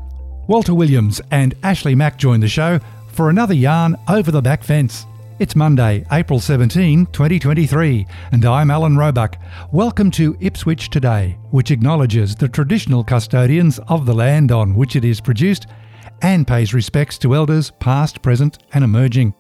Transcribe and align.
Walter 0.49 0.75
Williams 0.75 1.21
and 1.31 1.55
Ashleigh 1.63 1.97
Mac 1.97 2.19
join 2.19 2.41
the 2.41 2.49
show 2.49 2.81
for 3.07 3.31
another 3.31 3.55
yarn 3.55 3.97
over 4.09 4.33
the 4.33 4.43
back 4.43 4.65
fence. 4.65 5.07
It's 5.39 5.55
Monday, 5.55 6.05
April 6.11 6.41
17, 6.41 7.07
2023, 7.07 8.09
and 8.33 8.45
I'm 8.45 8.73
Alan 8.73 8.97
Roebuck. 8.97 9.37
Welcome 9.71 10.11
to 10.13 10.37
Ipswich 10.41 10.91
Today, 10.91 11.39
which 11.53 11.71
acknowledges 11.71 12.35
the 12.35 12.49
traditional 12.49 13.05
custodians 13.05 13.79
of 13.87 14.05
the 14.05 14.15
land 14.15 14.51
on 14.51 14.75
which 14.75 14.97
it 14.97 15.05
is 15.05 15.21
produced 15.21 15.69
and 16.23 16.45
pays 16.45 16.75
respects 16.75 17.17
to 17.19 17.37
elders 17.37 17.71
past, 17.79 18.21
present, 18.21 18.59
and 18.75 18.83
emerging. 18.83 19.33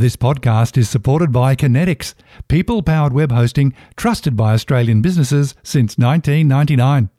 This 0.00 0.16
podcast 0.16 0.78
is 0.78 0.88
supported 0.88 1.30
by 1.30 1.54
Conetix, 1.54 2.14
people 2.48 2.82
powered 2.82 3.12
web 3.12 3.30
hosting 3.30 3.74
trusted 3.96 4.34
by 4.34 4.54
Australian 4.54 5.02
businesses 5.02 5.54
since 5.62 5.98
1999. 5.98 7.10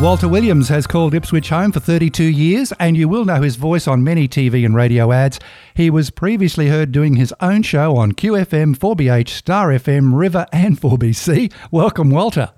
Walter 0.00 0.28
Williams 0.28 0.68
has 0.68 0.86
called 0.86 1.12
Ipswich 1.12 1.48
home 1.48 1.72
for 1.72 1.80
32 1.80 2.22
years, 2.22 2.72
and 2.78 2.96
you 2.96 3.08
will 3.08 3.24
know 3.24 3.42
his 3.42 3.56
voice 3.56 3.88
on 3.88 4.04
many 4.04 4.28
TV 4.28 4.64
and 4.64 4.76
radio 4.76 5.10
ads. 5.10 5.40
He 5.74 5.90
was 5.90 6.10
previously 6.10 6.68
heard 6.68 6.92
doing 6.92 7.16
his 7.16 7.34
own 7.40 7.64
show 7.64 7.96
on 7.96 8.12
QFM, 8.12 8.76
4BH, 8.76 9.28
Star 9.28 9.70
FM, 9.70 10.16
River, 10.16 10.46
and 10.52 10.80
4BC. 10.80 11.52
Welcome, 11.72 12.10
Walter. 12.10 12.52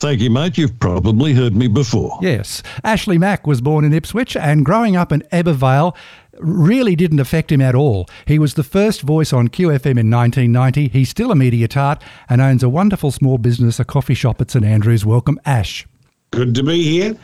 Thank 0.00 0.20
you, 0.20 0.30
mate. 0.30 0.56
You've 0.56 0.78
probably 0.78 1.34
heard 1.34 1.56
me 1.56 1.66
before. 1.66 2.18
Yes. 2.22 2.62
Ashleigh 2.84 3.18
Mac 3.18 3.48
was 3.48 3.60
born 3.60 3.84
in 3.84 3.92
Ipswich 3.92 4.36
and 4.36 4.64
growing 4.64 4.94
up 4.94 5.10
in 5.10 5.22
Ebbw 5.32 5.54
Vale 5.54 5.96
really 6.38 6.94
didn't 6.94 7.18
affect 7.18 7.50
him 7.50 7.60
at 7.60 7.74
all. 7.74 8.08
He 8.24 8.38
was 8.38 8.54
the 8.54 8.62
first 8.62 9.00
voice 9.00 9.32
on 9.32 9.48
QFM 9.48 9.98
in 9.98 10.08
1990. 10.10 10.88
He's 10.88 11.08
still 11.08 11.32
a 11.32 11.34
media 11.34 11.66
tart 11.66 12.00
and 12.28 12.40
owns 12.40 12.62
a 12.62 12.68
wonderful 12.68 13.10
small 13.10 13.38
business, 13.38 13.80
a 13.80 13.84
coffee 13.84 14.14
shop 14.14 14.40
at 14.40 14.52
St 14.52 14.64
Andrews. 14.64 15.04
Welcome, 15.04 15.40
Ash. 15.44 15.84
Good 16.30 16.54
to 16.54 16.62
be 16.62 16.84
here. 16.84 17.16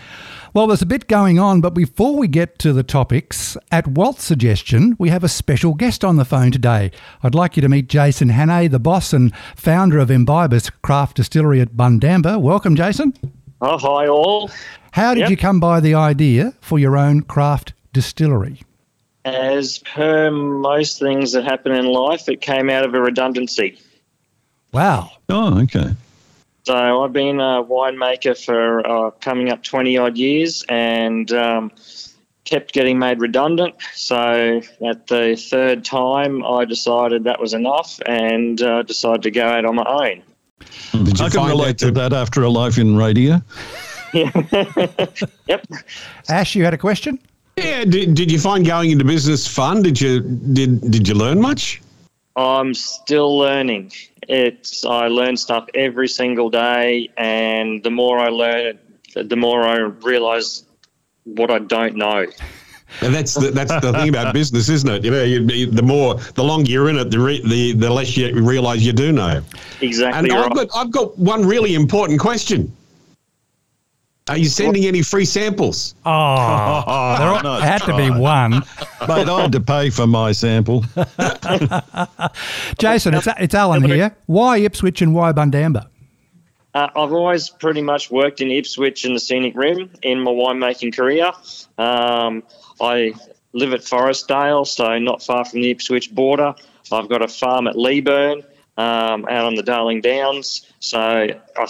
Well, 0.54 0.68
there's 0.68 0.82
a 0.82 0.86
bit 0.86 1.08
going 1.08 1.40
on, 1.40 1.60
but 1.60 1.74
before 1.74 2.14
we 2.14 2.28
get 2.28 2.60
to 2.60 2.72
the 2.72 2.84
topics, 2.84 3.56
at 3.72 3.88
Walt's 3.88 4.22
suggestion, 4.22 4.94
we 5.00 5.08
have 5.08 5.24
a 5.24 5.28
special 5.28 5.74
guest 5.74 6.04
on 6.04 6.14
the 6.14 6.24
phone 6.24 6.52
today. 6.52 6.92
I'd 7.24 7.34
like 7.34 7.56
you 7.56 7.60
to 7.62 7.68
meet 7.68 7.88
Jason 7.88 8.28
Hannay, 8.28 8.70
the 8.70 8.78
boss 8.78 9.12
and 9.12 9.34
founder 9.56 9.98
of 9.98 10.10
Imbibis 10.10 10.70
Craft 10.80 11.16
Distillery 11.16 11.60
at 11.60 11.72
Bundamba. 11.72 12.40
Welcome, 12.40 12.76
Jason. 12.76 13.14
Oh, 13.60 13.78
hi, 13.78 14.06
all. 14.06 14.48
How 14.92 15.12
did 15.14 15.22
yep. 15.22 15.30
you 15.30 15.36
come 15.36 15.58
by 15.58 15.80
the 15.80 15.94
idea 15.94 16.54
for 16.60 16.78
your 16.78 16.96
own 16.96 17.22
craft 17.22 17.72
distillery? 17.92 18.60
As 19.24 19.78
per 19.78 20.30
most 20.30 21.00
things 21.00 21.32
that 21.32 21.42
happen 21.42 21.72
in 21.72 21.86
life, 21.86 22.28
it 22.28 22.40
came 22.40 22.70
out 22.70 22.84
of 22.84 22.94
a 22.94 23.00
redundancy. 23.00 23.76
Wow. 24.70 25.10
Oh, 25.28 25.60
okay. 25.62 25.96
So 26.64 27.04
I've 27.04 27.12
been 27.12 27.40
a 27.40 27.62
winemaker 27.62 28.42
for 28.42 28.86
uh, 28.86 29.10
coming 29.10 29.50
up 29.50 29.62
20 29.62 29.98
odd 29.98 30.16
years 30.16 30.64
and 30.66 31.30
um, 31.30 31.70
kept 32.46 32.72
getting 32.72 32.98
made 32.98 33.20
redundant. 33.20 33.74
So 33.94 34.62
at 34.86 35.06
the 35.06 35.36
third 35.36 35.84
time, 35.84 36.42
I 36.42 36.64
decided 36.64 37.24
that 37.24 37.38
was 37.38 37.52
enough 37.52 38.00
and 38.06 38.62
uh, 38.62 38.82
decided 38.82 39.22
to 39.24 39.30
go 39.30 39.46
out 39.46 39.66
on 39.66 39.74
my 39.76 39.84
own. 39.84 40.22
Did 41.04 41.18
you 41.18 41.26
I 41.26 41.28
can 41.28 41.46
relate 41.48 41.76
to 41.78 41.90
that 41.90 42.14
after 42.14 42.42
a 42.42 42.48
life 42.48 42.78
in 42.78 42.96
radio. 42.96 43.42
Yeah. 44.14 44.30
yep. 45.46 45.66
Ash, 46.30 46.54
you 46.54 46.64
had 46.64 46.72
a 46.72 46.78
question? 46.78 47.18
Yeah. 47.58 47.84
Did, 47.84 48.14
did 48.14 48.32
you 48.32 48.40
find 48.40 48.64
going 48.64 48.90
into 48.90 49.04
business 49.04 49.46
fun? 49.46 49.82
Did 49.82 50.00
you 50.00 50.20
did 50.20 50.80
did 50.90 51.08
you 51.08 51.14
learn 51.14 51.42
much? 51.42 51.82
I'm 52.36 52.74
still 52.74 53.38
learning. 53.38 53.92
It's 54.28 54.84
I 54.84 55.08
learn 55.08 55.36
stuff 55.36 55.68
every 55.74 56.08
single 56.08 56.50
day, 56.50 57.10
and 57.16 57.82
the 57.82 57.90
more 57.90 58.18
I 58.18 58.28
learn, 58.28 58.78
the 59.14 59.36
more 59.36 59.62
I 59.62 59.76
realize 59.76 60.64
what 61.24 61.50
I 61.50 61.58
don't 61.58 61.96
know. 61.96 62.26
And 63.00 63.14
that's 63.14 63.34
the, 63.34 63.50
that's 63.50 63.72
the 63.80 63.92
thing 63.92 64.08
about 64.08 64.32
business, 64.32 64.68
isn't 64.68 64.88
it? 64.88 65.04
You 65.04 65.10
know, 65.10 65.22
you, 65.22 65.66
the 65.70 65.82
more, 65.82 66.14
the 66.14 66.44
longer 66.44 66.70
you're 66.70 66.88
in 66.88 66.96
it, 66.96 67.10
the 67.10 67.18
re, 67.18 67.42
the, 67.48 67.72
the 67.72 67.90
less 67.90 68.16
you 68.16 68.32
realise 68.40 68.82
you 68.82 68.92
do 68.92 69.10
know. 69.10 69.42
Exactly. 69.80 70.30
And 70.30 70.38
right. 70.38 70.50
I've 70.50 70.54
got 70.54 70.68
I've 70.76 70.90
got 70.92 71.18
one 71.18 71.44
really 71.44 71.74
important 71.74 72.20
question. 72.20 72.74
Are 74.26 74.38
you 74.38 74.46
sending 74.46 74.86
any 74.86 75.02
free 75.02 75.26
samples? 75.26 75.94
Oh, 76.06 77.14
there 77.18 77.42
no, 77.42 77.60
had 77.60 77.82
to 77.82 77.94
be 77.94 78.08
one. 78.08 78.52
Mate, 79.06 79.28
I 79.28 79.42
had 79.42 79.52
to 79.52 79.60
pay 79.60 79.90
for 79.90 80.06
my 80.06 80.32
sample. 80.32 80.80
Jason, 82.78 83.12
it's, 83.12 83.28
it's 83.38 83.54
Alan 83.54 83.84
here. 83.84 84.16
Why 84.24 84.58
Ipswich 84.58 85.02
and 85.02 85.14
why 85.14 85.32
Bundamba? 85.32 85.88
Uh, 86.72 86.88
I've 86.96 87.12
always 87.12 87.50
pretty 87.50 87.82
much 87.82 88.10
worked 88.10 88.40
in 88.40 88.50
Ipswich 88.50 89.04
and 89.04 89.14
the 89.14 89.20
Scenic 89.20 89.54
Rim 89.54 89.90
in 90.00 90.20
my 90.20 90.30
winemaking 90.30 90.96
career. 90.96 91.30
Um, 91.76 92.44
I 92.80 93.12
live 93.52 93.74
at 93.74 93.80
Forestdale, 93.80 94.66
so 94.66 94.98
not 94.98 95.22
far 95.22 95.44
from 95.44 95.60
the 95.60 95.70
Ipswich 95.70 96.14
border. 96.14 96.54
I've 96.90 97.10
got 97.10 97.20
a 97.20 97.28
farm 97.28 97.66
at 97.66 97.76
Leyburn 97.76 98.42
um, 98.78 99.26
out 99.28 99.44
on 99.44 99.54
the 99.54 99.62
Darling 99.62 100.00
Downs. 100.00 100.66
So 100.80 100.98
I 100.98 101.66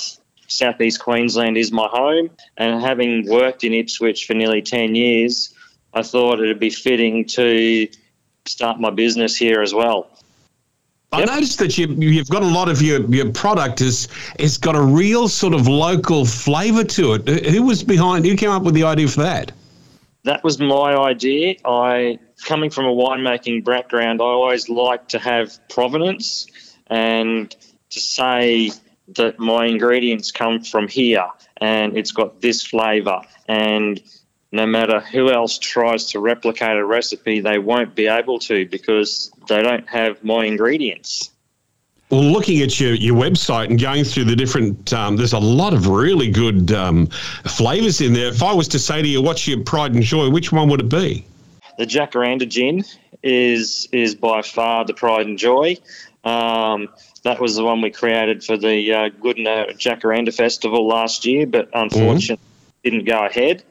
southeast 0.48 1.00
Queensland 1.00 1.56
is 1.56 1.72
my 1.72 1.88
home, 1.90 2.30
and 2.56 2.82
having 2.82 3.28
worked 3.28 3.64
in 3.64 3.72
Ipswich 3.72 4.26
for 4.26 4.34
nearly 4.34 4.62
10 4.62 4.94
years, 4.94 5.54
I 5.92 6.02
thought 6.02 6.40
it'd 6.40 6.58
be 6.58 6.70
fitting 6.70 7.24
to 7.26 7.88
start 8.46 8.80
my 8.80 8.90
business 8.90 9.36
here 9.36 9.62
as 9.62 9.72
well. 9.72 10.10
I 11.12 11.20
yep. 11.20 11.28
noticed 11.28 11.58
that 11.60 11.78
you, 11.78 11.86
you've 11.86 12.28
got 12.28 12.42
a 12.42 12.46
lot 12.46 12.68
of 12.68 12.82
your, 12.82 13.00
your 13.06 13.30
product 13.30 13.80
is 13.80 14.08
it's 14.38 14.56
got 14.56 14.74
a 14.74 14.82
real 14.82 15.28
sort 15.28 15.54
of 15.54 15.68
local 15.68 16.24
flavour 16.24 16.82
to 16.82 17.14
it. 17.14 17.46
Who 17.46 17.62
was 17.62 17.84
behind? 17.84 18.26
Who 18.26 18.36
came 18.36 18.50
up 18.50 18.64
with 18.64 18.74
the 18.74 18.82
idea 18.82 19.06
for 19.06 19.22
that? 19.22 19.52
That 20.24 20.42
was 20.42 20.58
my 20.58 20.96
idea. 20.96 21.56
I, 21.64 22.18
coming 22.44 22.70
from 22.70 22.86
a 22.86 22.92
winemaking 22.92 23.64
background, 23.64 24.20
I 24.20 24.24
always 24.24 24.68
like 24.68 25.08
to 25.08 25.18
have 25.20 25.56
provenance 25.68 26.48
and 26.88 27.54
to 27.90 28.00
say 28.00 28.72
that 29.08 29.38
my 29.38 29.66
ingredients 29.66 30.32
come 30.32 30.62
from 30.62 30.88
here 30.88 31.26
and 31.58 31.96
it's 31.96 32.12
got 32.12 32.40
this 32.40 32.62
flavor 32.62 33.20
and 33.48 34.00
no 34.52 34.66
matter 34.66 35.00
who 35.00 35.30
else 35.30 35.58
tries 35.58 36.06
to 36.06 36.20
replicate 36.20 36.76
a 36.76 36.84
recipe 36.84 37.40
they 37.40 37.58
won't 37.58 37.94
be 37.94 38.06
able 38.06 38.38
to 38.38 38.66
because 38.66 39.30
they 39.48 39.62
don't 39.62 39.88
have 39.88 40.22
my 40.24 40.44
ingredients 40.44 41.30
well, 42.10 42.22
looking 42.22 42.60
at 42.60 42.78
your, 42.78 42.94
your 42.94 43.16
website 43.16 43.70
and 43.70 43.80
going 43.80 44.04
through 44.04 44.24
the 44.24 44.36
different, 44.36 44.92
um, 44.92 45.16
there's 45.16 45.32
a 45.32 45.38
lot 45.38 45.72
of 45.72 45.88
really 45.88 46.30
good 46.30 46.70
um, 46.70 47.06
flavors 47.06 48.00
in 48.00 48.12
there. 48.12 48.28
If 48.28 48.42
I 48.42 48.52
was 48.52 48.68
to 48.68 48.78
say 48.78 49.02
to 49.02 49.08
you, 49.08 49.22
what's 49.22 49.48
your 49.48 49.62
pride 49.62 49.94
and 49.94 50.02
joy, 50.02 50.28
which 50.28 50.52
one 50.52 50.68
would 50.68 50.80
it 50.80 50.88
be? 50.88 51.26
The 51.78 51.86
Jacaranda 51.86 52.48
gin 52.48 52.84
is 53.22 53.88
is 53.90 54.14
by 54.14 54.42
far 54.42 54.84
the 54.84 54.94
pride 54.94 55.26
and 55.26 55.38
joy. 55.38 55.76
Um, 56.24 56.88
that 57.24 57.40
was 57.40 57.56
the 57.56 57.64
one 57.64 57.80
we 57.80 57.90
created 57.90 58.44
for 58.44 58.56
the 58.56 58.92
uh, 58.92 59.08
Goodna 59.08 59.76
Jacaranda 59.76 60.32
Festival 60.32 60.86
last 60.86 61.24
year, 61.24 61.46
but 61.46 61.68
unfortunately 61.72 62.36
mm-hmm. 62.36 62.90
didn't 62.90 63.04
go 63.06 63.24
ahead. 63.24 63.64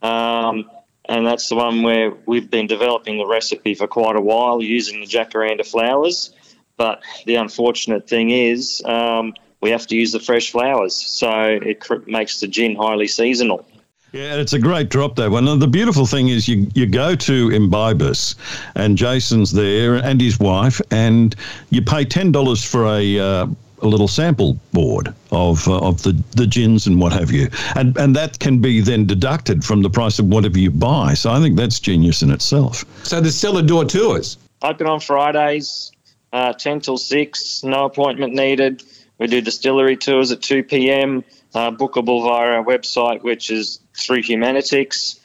Um, 0.00 0.70
and 1.08 1.26
that's 1.26 1.48
the 1.48 1.56
one 1.56 1.82
where 1.82 2.12
we've 2.24 2.48
been 2.48 2.68
developing 2.68 3.18
the 3.18 3.26
recipe 3.26 3.74
for 3.74 3.88
quite 3.88 4.14
a 4.14 4.20
while 4.20 4.62
using 4.62 5.00
the 5.00 5.06
jacaranda 5.06 5.66
flowers. 5.66 6.32
But 6.76 7.02
the 7.26 7.34
unfortunate 7.34 8.08
thing 8.08 8.30
is, 8.30 8.80
um, 8.84 9.34
we 9.60 9.70
have 9.70 9.86
to 9.88 9.96
use 9.96 10.12
the 10.12 10.20
fresh 10.20 10.50
flowers, 10.50 10.94
so 10.94 11.30
it 11.30 11.80
cr- 11.80 11.96
makes 12.06 12.40
the 12.40 12.46
gin 12.46 12.76
highly 12.76 13.08
seasonal. 13.08 13.66
Yeah, 14.12 14.36
it's 14.36 14.52
a 14.52 14.58
great 14.58 14.88
drop 14.88 15.14
that 15.16 15.30
one. 15.30 15.46
And 15.46 15.62
the 15.62 15.68
beautiful 15.68 16.04
thing 16.04 16.28
is 16.28 16.48
you, 16.48 16.66
you 16.74 16.86
go 16.86 17.14
to 17.14 17.48
Imbibis 17.48 18.34
and 18.74 18.96
Jason's 18.96 19.52
there 19.52 19.96
and 19.96 20.20
his 20.20 20.40
wife 20.40 20.80
and 20.90 21.36
you 21.70 21.80
pay 21.80 22.04
$10 22.04 22.66
for 22.66 22.86
a, 22.86 23.18
uh, 23.18 23.46
a 23.82 23.86
little 23.86 24.08
sample 24.08 24.58
board 24.72 25.14
of 25.30 25.66
uh, 25.66 25.78
of 25.78 26.02
the, 26.02 26.12
the 26.32 26.46
gins 26.46 26.86
and 26.86 27.00
what 27.00 27.12
have 27.12 27.30
you. 27.30 27.48
And 27.76 27.96
and 27.96 28.14
that 28.16 28.38
can 28.38 28.60
be 28.60 28.80
then 28.80 29.06
deducted 29.06 29.64
from 29.64 29.82
the 29.82 29.90
price 29.90 30.18
of 30.18 30.26
whatever 30.26 30.58
you 30.58 30.70
buy. 30.70 31.14
So 31.14 31.30
I 31.30 31.40
think 31.40 31.56
that's 31.56 31.80
genius 31.80 32.22
in 32.22 32.30
itself. 32.30 32.84
So 33.04 33.20
the 33.20 33.32
cellar 33.32 33.62
door 33.62 33.84
tours. 33.84 34.36
open 34.62 34.86
on 34.86 35.00
Fridays, 35.00 35.92
uh, 36.32 36.52
10 36.52 36.80
till 36.80 36.98
6, 36.98 37.64
no 37.64 37.86
appointment 37.86 38.34
needed. 38.34 38.82
We 39.18 39.26
do 39.26 39.40
distillery 39.40 39.96
tours 39.96 40.32
at 40.32 40.42
2 40.42 40.64
p.m., 40.64 41.24
uh, 41.54 41.70
bookable 41.70 42.22
via 42.22 42.56
our 42.56 42.64
website, 42.64 43.22
which 43.22 43.50
is 43.50 43.80
through 43.96 44.22
Humanitix. 44.22 45.18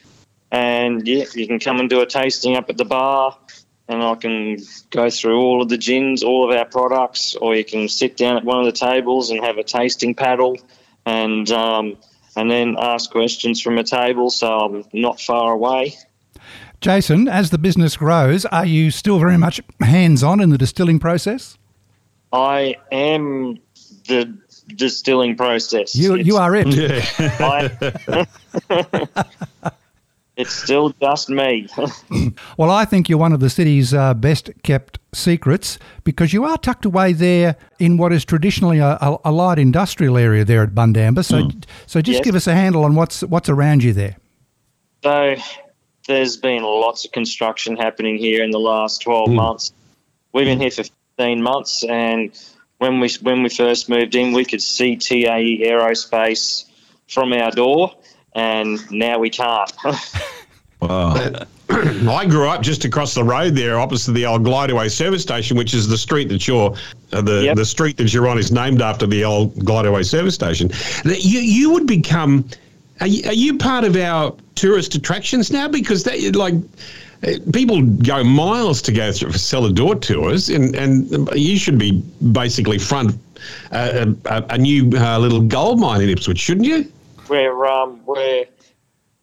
And 0.52 1.08
yeah, 1.08 1.26
you 1.34 1.48
can 1.48 1.60
come 1.60 1.80
and 1.80 1.90
do 1.90 2.02
a 2.02 2.06
tasting 2.06 2.56
up 2.56 2.70
at 2.70 2.78
the 2.78 2.86
bar, 2.86 3.38
and 3.88 4.02
I 4.02 4.16
can 4.16 4.58
go 4.90 5.10
through 5.10 5.40
all 5.40 5.62
of 5.62 5.70
the 5.70 5.78
gins, 5.78 6.24
all 6.24 6.50
of 6.50 6.56
our 6.56 6.66
products, 6.66 7.36
or 7.36 7.56
you 7.56 7.66
can 7.66 7.90
sit 7.90 8.16
down 8.16 8.38
at 8.38 8.44
one 8.44 8.60
of 8.60 8.66
the 8.66 8.72
tables 8.72 9.32
and 9.32 9.44
have 9.44 9.58
a 9.58 9.64
tasting 9.64 10.16
paddle, 10.16 10.58
and 11.06 11.50
um, 11.52 11.98
and 12.36 12.50
then 12.50 12.76
ask 12.80 13.12
questions 13.12 13.62
from 13.62 13.78
a 13.78 13.84
table. 13.84 14.30
So 14.30 14.48
I'm 14.48 14.86
not 14.94 15.20
far 15.20 15.52
away. 15.52 15.96
Jason, 16.82 17.28
as 17.28 17.50
the 17.50 17.58
business 17.58 17.98
grows, 17.98 18.46
are 18.46 18.66
you 18.66 18.92
still 18.92 19.18
very 19.18 19.38
much 19.38 19.60
hands 19.82 20.24
on 20.24 20.40
in 20.40 20.50
the 20.50 20.58
distilling 20.58 21.00
process? 21.00 21.58
I 22.32 22.76
am 22.92 23.60
the 24.08 24.38
distilling 24.76 25.36
process. 25.38 25.96
You, 25.96 26.14
It's- 26.16 26.28
you 26.28 26.38
are 26.38 26.56
it. 26.56 26.68
Yeah. 26.68 27.06
I- 28.70 28.84
it's 30.38 30.54
still 30.54 30.94
just 31.02 31.30
me. 31.30 31.68
Well, 32.58 32.72
I 32.72 32.86
think 32.86 33.10
you're 33.10 33.18
one 33.20 33.34
of 33.34 33.40
the 33.42 33.50
city's 33.50 33.94
uh, 33.94 34.14
best 34.14 34.50
kept 34.64 35.00
secrets 35.14 35.78
because 36.06 36.32
you 36.34 36.46
are 36.46 36.58
tucked 36.58 36.86
away 36.86 37.12
there 37.14 37.56
in 37.80 37.98
what 37.98 38.12
is 38.14 38.24
traditionally 38.26 38.80
a, 38.80 38.98
a, 39.02 39.18
a 39.26 39.32
light 39.32 39.60
industrial 39.60 40.18
area 40.18 40.44
there 40.46 40.64
at 40.64 40.70
Bundamba. 40.70 41.24
So, 41.24 41.50
so 41.86 42.02
just 42.02 42.18
Yes. 42.18 42.26
give 42.26 42.36
us 42.36 42.48
a 42.48 42.54
handle 42.54 42.84
on 42.86 42.96
what's 42.96 43.22
what's 43.24 43.50
around 43.50 43.84
you 43.84 43.92
there. 43.94 44.16
so 45.04 45.36
there's 46.08 46.38
been 46.38 46.64
lots 46.64 47.04
of 47.06 47.12
construction 47.12 47.76
happening 47.76 48.18
here 48.18 48.44
in 48.44 48.52
the 48.52 48.60
last 48.60 49.02
12 49.02 49.30
months. 49.32 49.74
We've 50.34 50.46
been 50.46 50.60
here 50.60 50.72
for 50.72 50.84
15 51.18 51.42
months, 51.42 51.84
and 51.84 52.32
when 52.78 53.00
we 53.00 53.10
when 53.22 53.44
we 53.44 53.50
first 53.50 53.90
moved 53.90 54.16
in, 54.16 54.34
we 54.34 54.46
could 54.46 54.62
see 54.62 54.96
TAE 54.96 55.62
Aerospace 55.66 56.66
from 57.08 57.34
our 57.34 57.52
door, 57.52 57.94
and 58.34 58.80
now 58.92 59.20
we 59.20 59.30
can't. 59.30 59.72
Wow. 60.82 61.46
I 61.70 62.26
grew 62.28 62.48
up 62.48 62.62
just 62.62 62.86
across 62.86 63.14
the 63.16 63.24
road 63.24 63.56
there, 63.56 63.80
opposite 63.80 64.12
the 64.12 64.26
old 64.26 64.44
Glideway 64.44 64.90
service 64.90 65.22
station, 65.22 65.58
which 65.58 65.74
is 65.74 65.88
the 65.88 65.98
street 65.98 66.30
that 66.30 66.48
you're 66.48 66.76
uh, 67.12 67.22
the 67.22 67.46
Yep. 67.46 67.56
the 67.56 67.66
street 67.66 67.98
that 67.98 68.14
you're 68.14 68.28
on 68.28 68.38
is 68.38 68.52
named 68.52 68.82
after 68.82 69.08
the 69.08 69.24
old 69.24 69.56
Glideway 69.56 70.04
service 70.04 70.36
station. 70.36 70.70
You 71.06 71.40
you 71.40 71.72
would 71.72 71.88
become. 71.88 72.46
Are 73.02 73.08
you, 73.08 73.28
are 73.28 73.34
you 73.34 73.58
part 73.58 73.84
of 73.84 73.96
our 73.96 74.36
tourist 74.56 74.96
attractions 74.96 75.50
now? 75.50 75.68
Because 75.68 76.04
they 76.04 76.30
like. 76.32 76.54
People 77.54 77.82
go 77.82 78.24
miles 78.24 78.82
to 78.84 78.92
go 78.92 79.12
through 79.12 79.34
cellar 79.34 79.72
door 79.72 79.96
tours, 79.96 80.50
and, 80.50 80.76
and 80.76 81.30
you 81.34 81.58
should 81.58 81.78
be 81.78 82.04
basically 82.32 82.78
front 82.78 83.14
uh, 83.72 84.06
a, 84.26 84.44
a 84.50 84.58
new 84.58 84.92
uh, 84.96 85.18
little 85.20 85.42
gold 85.42 85.80
mine 85.80 86.02
in 86.02 86.10
Ipswich, 86.10 86.40
shouldn't 86.40 86.68
you? 86.68 86.92
we're 87.30 87.66
um, 87.66 88.02
we're 88.06 88.46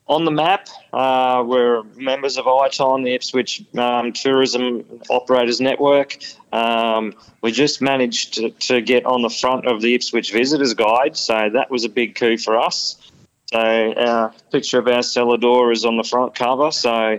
on 0.07 0.25
the 0.25 0.31
map. 0.31 0.69
Uh, 0.93 1.43
we're 1.47 1.83
members 1.97 2.37
of 2.37 2.47
ITON, 2.47 3.03
the 3.03 3.15
Ipswich 3.15 3.65
um, 3.77 4.13
Tourism 4.13 4.85
Operators 5.09 5.61
Network. 5.61 6.19
Um, 6.53 7.15
we 7.41 7.53
just 7.53 7.81
managed 7.81 8.35
to, 8.35 8.51
to 8.51 8.81
get 8.81 9.07
on 9.07 9.23
the 9.23 9.31
front 9.31 9.67
of 9.67 9.81
the 9.81 9.95
Ipswich 9.95 10.33
Visitors 10.33 10.75
Guide, 10.75 11.17
so 11.17 11.51
that 11.53 11.71
was 11.71 11.85
a 11.85 11.89
big 11.89 12.15
coup 12.15 12.37
for 12.37 12.59
us. 12.59 12.97
So 13.47 13.59
our 13.59 14.35
picture 14.51 14.79
of 14.79 14.89
our 14.89 15.03
cellar 15.03 15.37
door 15.37 15.73
is 15.73 15.85
on 15.85 15.97
the 15.97 16.05
front 16.05 16.35
cover, 16.35 16.73
so 16.73 17.19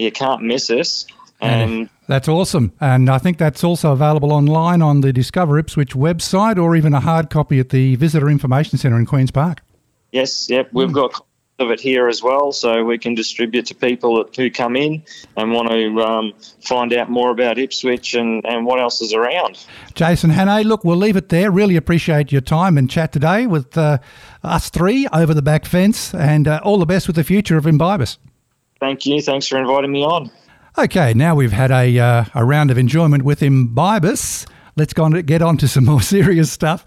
you 0.00 0.10
can't 0.10 0.42
miss 0.42 0.70
us. 0.70 1.06
And 1.40 1.88
That's 2.06 2.28
awesome. 2.28 2.72
And 2.80 3.08
I 3.08 3.18
think 3.18 3.38
that's 3.38 3.64
also 3.64 3.92
available 3.92 4.32
online 4.32 4.82
on 4.82 5.00
the 5.00 5.12
Discover 5.12 5.58
Ipswich 5.58 5.94
website 5.94 6.62
or 6.62 6.76
even 6.76 6.92
a 6.92 7.00
hard 7.00 7.30
copy 7.30 7.58
at 7.60 7.70
the 7.70 7.96
Visitor 7.96 8.28
Information 8.28 8.78
Centre 8.78 8.98
in 8.98 9.06
Queen's 9.06 9.30
Park. 9.30 9.60
Yes, 10.12 10.50
yep, 10.50 10.68
we've 10.72 10.92
got 10.92 11.12
copies 11.12 11.26
of 11.60 11.70
it 11.70 11.80
here 11.80 12.08
as 12.08 12.22
well, 12.22 12.52
so 12.52 12.84
we 12.84 12.98
can 12.98 13.14
distribute 13.14 13.66
to 13.66 13.74
people 13.74 14.24
who 14.36 14.50
come 14.50 14.76
in 14.76 15.02
and 15.36 15.52
want 15.52 15.70
to 15.70 16.02
um, 16.02 16.32
find 16.60 16.92
out 16.92 17.08
more 17.08 17.30
about 17.30 17.58
Ipswich 17.58 18.14
and, 18.14 18.44
and 18.44 18.66
what 18.66 18.80
else 18.80 19.00
is 19.00 19.14
around. 19.14 19.64
Jason 19.94 20.30
Hannay, 20.30 20.64
look, 20.64 20.84
we'll 20.84 20.96
leave 20.96 21.16
it 21.16 21.28
there. 21.28 21.50
Really 21.50 21.76
appreciate 21.76 22.32
your 22.32 22.40
time 22.40 22.76
and 22.76 22.90
chat 22.90 23.12
today 23.12 23.46
with 23.46 23.78
uh, 23.78 23.98
us 24.42 24.68
three 24.68 25.06
over 25.12 25.32
the 25.32 25.42
back 25.42 25.64
fence 25.64 26.12
and 26.12 26.48
uh, 26.48 26.60
all 26.64 26.78
the 26.78 26.86
best 26.86 27.06
with 27.06 27.16
the 27.16 27.24
future 27.24 27.56
of 27.56 27.64
Imbibis. 27.64 28.18
Thank 28.80 29.06
you. 29.06 29.20
Thanks 29.20 29.46
for 29.46 29.58
inviting 29.58 29.92
me 29.92 30.02
on. 30.02 30.30
Okay, 30.78 31.12
now 31.14 31.34
we've 31.34 31.52
had 31.52 31.70
a, 31.70 31.98
uh, 31.98 32.24
a 32.34 32.44
round 32.44 32.70
of 32.70 32.78
enjoyment 32.78 33.24
with 33.24 33.40
Imbibis. 33.40 34.46
Let's 34.76 34.94
go 34.94 35.04
on 35.04 35.12
to 35.12 35.22
get 35.22 35.42
on 35.42 35.56
to 35.58 35.68
some 35.68 35.84
more 35.92 36.00
serious 36.00 36.50
stuff. 36.50 36.84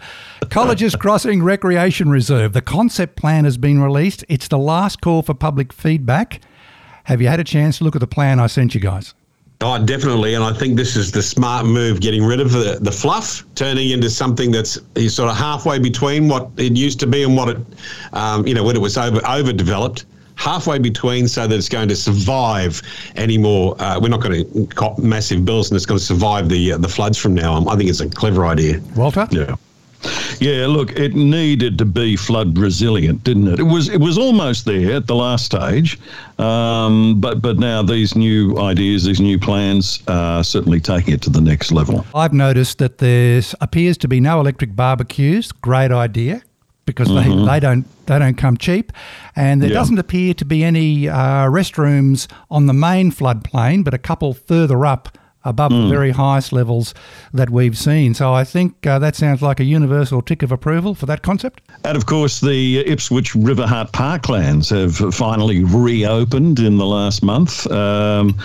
Colleges 0.50 0.96
Crossing 0.96 1.44
Recreation 1.44 2.10
Reserve. 2.10 2.54
The 2.54 2.62
concept 2.62 3.16
plan 3.16 3.46
has 3.46 3.58
been 3.58 3.82
released. 3.82 4.26
It's 4.30 4.48
the 4.48 4.58
last 4.58 5.02
call 5.02 5.22
for 5.22 5.34
public 5.34 5.72
feedback. 5.72 6.42
Have 7.06 7.22
you 7.22 7.28
had 7.28 7.40
a 7.40 7.44
chance 7.44 7.78
to 7.80 7.84
look 7.84 7.96
at 7.96 8.00
the 8.00 8.08
plan 8.08 8.40
I 8.40 8.48
sent 8.48 8.74
you 8.74 8.82
guys? 8.82 9.14
Oh, 9.62 9.84
definitely. 9.84 10.34
And 10.34 10.44
I 10.44 10.54
think 10.54 10.76
this 10.76 10.96
is 10.96 11.12
the 11.12 11.22
smart 11.22 11.66
move, 11.66 12.02
getting 12.02 12.24
rid 12.24 12.40
of 12.40 12.52
the, 12.52 12.80
the 12.82 12.92
fluff, 12.92 13.46
turning 13.56 13.92
into 13.92 14.10
something 14.10 14.52
that's 14.52 14.74
sort 15.08 15.30
of 15.30 15.38
halfway 15.38 15.80
between 15.80 16.28
what 16.28 16.50
it 16.58 16.76
used 16.76 17.00
to 17.02 17.08
be 17.08 17.24
and 17.24 17.36
what 17.38 17.50
it, 17.50 17.58
um, 18.14 18.46
you 18.46 18.54
know, 18.54 18.64
when 18.64 18.76
it 18.76 18.82
was 18.82 18.98
over 18.98 19.22
overdeveloped. 19.26 20.06
Halfway 20.36 20.80
between, 20.80 21.28
so 21.28 21.48
that 21.48 21.56
it's 21.56 21.70
going 21.70 21.88
to 21.90 21.96
survive 21.96 22.82
any 23.16 23.38
more. 23.38 23.82
Uh, 23.82 24.00
we're 24.02 24.10
not 24.10 24.22
going 24.22 24.46
to 24.52 24.66
cop 24.76 25.00
massive 25.00 25.46
bills, 25.46 25.70
and 25.70 25.76
it's 25.76 25.86
going 25.86 26.00
to 26.00 26.06
survive 26.06 26.50
the 26.50 26.74
uh, 26.74 26.78
the 26.78 26.90
floods 26.90 27.18
from 27.18 27.34
now 27.34 27.54
on. 27.54 27.68
I 27.68 27.76
think 27.76 27.90
it's 27.90 28.02
a 28.02 28.10
clever 28.10 28.46
idea. 28.46 28.82
Walter? 28.96 29.28
Yeah. 29.32 29.56
Yeah, 30.40 30.68
look, 30.68 30.92
it 31.00 31.16
needed 31.16 31.78
to 31.78 31.86
be 31.86 32.18
flood 32.18 32.58
resilient, 32.58 33.24
didn't 33.24 33.48
it? 33.48 33.60
It 33.60 33.64
was 33.64 33.88
it 33.90 34.00
was 34.00 34.18
almost 34.18 34.66
there 34.66 34.96
at 34.96 35.08
the 35.08 35.16
last 35.16 35.46
stage, 35.46 36.00
um, 36.40 37.22
but 37.22 37.42
but 37.42 37.58
now 37.58 37.82
these 37.82 38.16
new 38.16 38.58
ideas, 38.60 39.06
these 39.06 39.22
new 39.22 39.40
plans, 39.40 40.04
are 40.08 40.44
certainly 40.44 40.80
taking 40.82 41.14
it 41.14 41.22
to 41.22 41.30
the 41.30 41.40
next 41.42 41.72
level. 41.72 42.06
I've 42.14 42.34
noticed 42.34 42.80
that 42.80 42.98
there 42.98 43.42
appears 43.62 43.98
to 44.00 44.08
be 44.08 44.20
no 44.20 44.40
electric 44.42 44.76
barbecues. 44.76 45.52
Great 45.52 45.92
idea, 45.92 46.44
because 46.86 47.08
they, 47.08 47.24
they 47.46 47.60
don't 47.60 47.86
they 48.08 48.20
don't 48.20 48.36
come 48.38 48.58
cheap, 48.58 48.92
and 49.36 49.62
there 49.62 49.70
Yeah. 49.70 49.76
doesn't 49.76 49.98
appear 50.00 50.34
to 50.34 50.46
be 50.46 50.64
any 50.64 51.08
uh, 51.08 51.46
restrooms 51.48 52.28
on 52.52 52.66
the 52.66 52.74
main 52.74 53.12
floodplain, 53.12 53.84
but 53.84 53.94
a 53.94 53.98
couple 53.98 54.34
further 54.34 54.86
up 54.86 55.18
above 55.46 55.72
the 55.72 55.88
very 55.88 56.12
highest 56.12 56.54
levels 56.54 56.94
that 57.34 57.50
we've 57.50 57.78
seen. 57.78 58.14
So 58.14 58.34
I 58.34 58.44
think 58.44 58.86
uh, 58.88 59.00
that 59.00 59.16
sounds 59.16 59.42
like 59.42 59.60
a 59.60 59.64
universal 59.64 60.22
tick 60.22 60.42
of 60.44 60.52
approval 60.52 60.96
for 60.96 61.06
that 61.08 61.22
concept. 61.22 61.62
And 61.84 61.98
of 61.98 62.06
course, 62.06 62.40
the 62.40 62.80
Ipswich 62.80 63.34
Riverheart 63.34 63.92
Parklands 63.92 64.70
have 64.70 65.14
finally 65.14 65.64
reopened 65.64 66.60
in 66.60 66.78
the 66.78 66.86
last 66.86 67.24
month. 67.24 67.70
Um, 67.72 68.40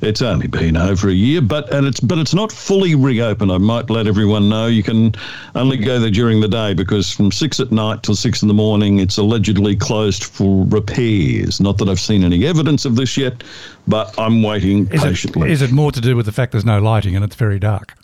it's 0.00 0.22
only 0.22 0.46
been 0.46 0.76
over 0.76 1.08
a 1.08 1.12
year, 1.12 1.40
but 1.40 1.72
and 1.72 1.86
it's 1.86 2.00
but 2.00 2.18
it's 2.18 2.34
not 2.34 2.52
fully 2.52 2.94
reopened. 2.94 3.50
I 3.50 3.58
might 3.58 3.90
let 3.90 4.06
everyone 4.06 4.48
know 4.48 4.66
you 4.66 4.82
can 4.82 5.14
only 5.54 5.76
go 5.76 5.98
there 5.98 6.10
during 6.10 6.40
the 6.40 6.48
day 6.48 6.74
because 6.74 7.10
from 7.10 7.32
six 7.32 7.58
at 7.58 7.72
night 7.72 8.02
till 8.02 8.14
six 8.14 8.42
in 8.42 8.48
the 8.48 8.54
morning, 8.54 8.98
it's 8.98 9.16
allegedly 9.16 9.74
closed 9.76 10.24
for 10.24 10.66
repairs. 10.66 11.60
Not 11.60 11.78
that 11.78 11.88
I've 11.88 12.00
seen 12.00 12.22
any 12.22 12.46
evidence 12.46 12.84
of 12.84 12.96
this 12.96 13.16
yet, 13.16 13.42
but 13.88 14.14
I'm 14.18 14.42
waiting 14.42 14.88
Is 14.92 15.02
patiently. 15.02 15.50
is 15.50 15.62
it 15.62 15.72
more 15.72 15.90
to 15.92 16.00
do 16.00 16.16
with 16.16 16.26
the 16.26 16.32
fact 16.32 16.43
there's 16.50 16.64
no 16.64 16.80
lighting 16.80 17.16
and 17.16 17.24
it's 17.24 17.36
very 17.36 17.58
dark? 17.58 17.94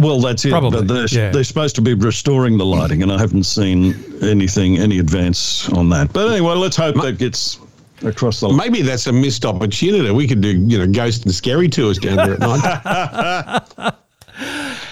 Well, 0.00 0.20
that's 0.20 0.44
it. 0.44 0.50
Probably, 0.50 0.82
But 0.82 0.88
they're, 0.88 1.06
yeah. 1.06 1.30
they're 1.30 1.44
supposed 1.44 1.76
to 1.76 1.80
be 1.82 1.94
restoring 1.94 2.58
the 2.58 2.66
lighting, 2.66 3.02
and 3.02 3.12
I 3.12 3.18
haven't 3.18 3.44
seen 3.44 3.94
anything, 4.22 4.76
any 4.76 4.98
advance 4.98 5.68
on 5.70 5.88
that. 5.90 6.12
But 6.12 6.32
anyway, 6.32 6.54
let's 6.54 6.76
hope 6.76 6.96
that 6.96 7.18
gets 7.18 7.60
across 8.04 8.40
the. 8.40 8.48
Maybe 8.48 8.82
that's 8.82 9.06
a 9.06 9.12
missed 9.12 9.44
opportunity. 9.44 10.10
We 10.10 10.26
could 10.26 10.40
do, 10.40 10.48
you 10.48 10.78
know, 10.78 10.86
ghost 10.88 11.24
and 11.24 11.34
scary 11.34 11.68
tours 11.68 11.98
down 11.98 12.16
there 12.16 12.34
at 12.34 12.40
night. 12.40 13.94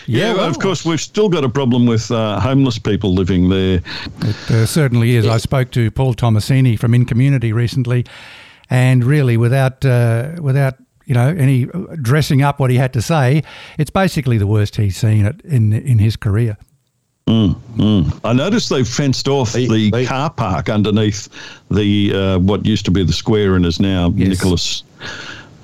Yeah, 0.06 0.35
well, 0.35 0.49
of 0.49 0.61
course, 0.61 0.85
we've 0.85 1.00
still 1.00 1.28
got 1.28 1.42
a 1.42 1.49
problem 1.49 1.85
with 1.85 2.11
uh, 2.11 2.38
homeless 2.38 2.78
people 2.78 3.12
living 3.12 3.49
there. 3.49 3.83
It 4.21 4.50
uh, 4.50 4.66
certainly 4.66 5.16
is. 5.16 5.26
I 5.26 5.38
spoke 5.38 5.73
to 5.73 5.90
Paul 5.90 6.14
Tomasini 6.14 6.78
from 6.78 6.95
In 6.95 7.04
Community 7.06 7.52
recently, 7.52 8.06
and 8.71 9.02
really, 9.02 9.37
without 9.37 9.85
uh, 9.85 10.37
without 10.40 10.76
you 11.07 11.15
know 11.15 11.29
any 11.29 11.67
dressing 12.03 12.43
up 12.43 12.61
what 12.61 12.71
he 12.71 12.77
had 12.77 12.93
to 12.93 13.01
say, 13.03 13.43
it's 13.79 13.91
basically 13.91 14.39
the 14.39 14.47
worst 14.47 14.77
he's 14.77 14.97
seen 14.97 15.25
it 15.25 15.41
in 15.45 15.73
in 15.73 15.99
his 15.99 16.17
career. 16.17 16.57
I 17.29 18.33
noticed 18.35 18.71
they've 18.71 18.87
fenced 18.87 19.27
off 19.29 19.53
They- 19.53 19.67
the 19.67 19.91
they- 19.91 20.07
car 20.07 20.31
park 20.31 20.69
underneath 20.69 21.29
the 21.71 22.15
uh, 22.15 22.39
what 22.39 22.65
used 22.65 22.85
to 22.85 22.91
be 22.91 23.03
the 23.03 23.13
square 23.13 23.57
and 23.57 23.67
is 23.67 23.81
now 23.81 24.13
Yes. 24.17 24.29
Nicholas 24.29 24.83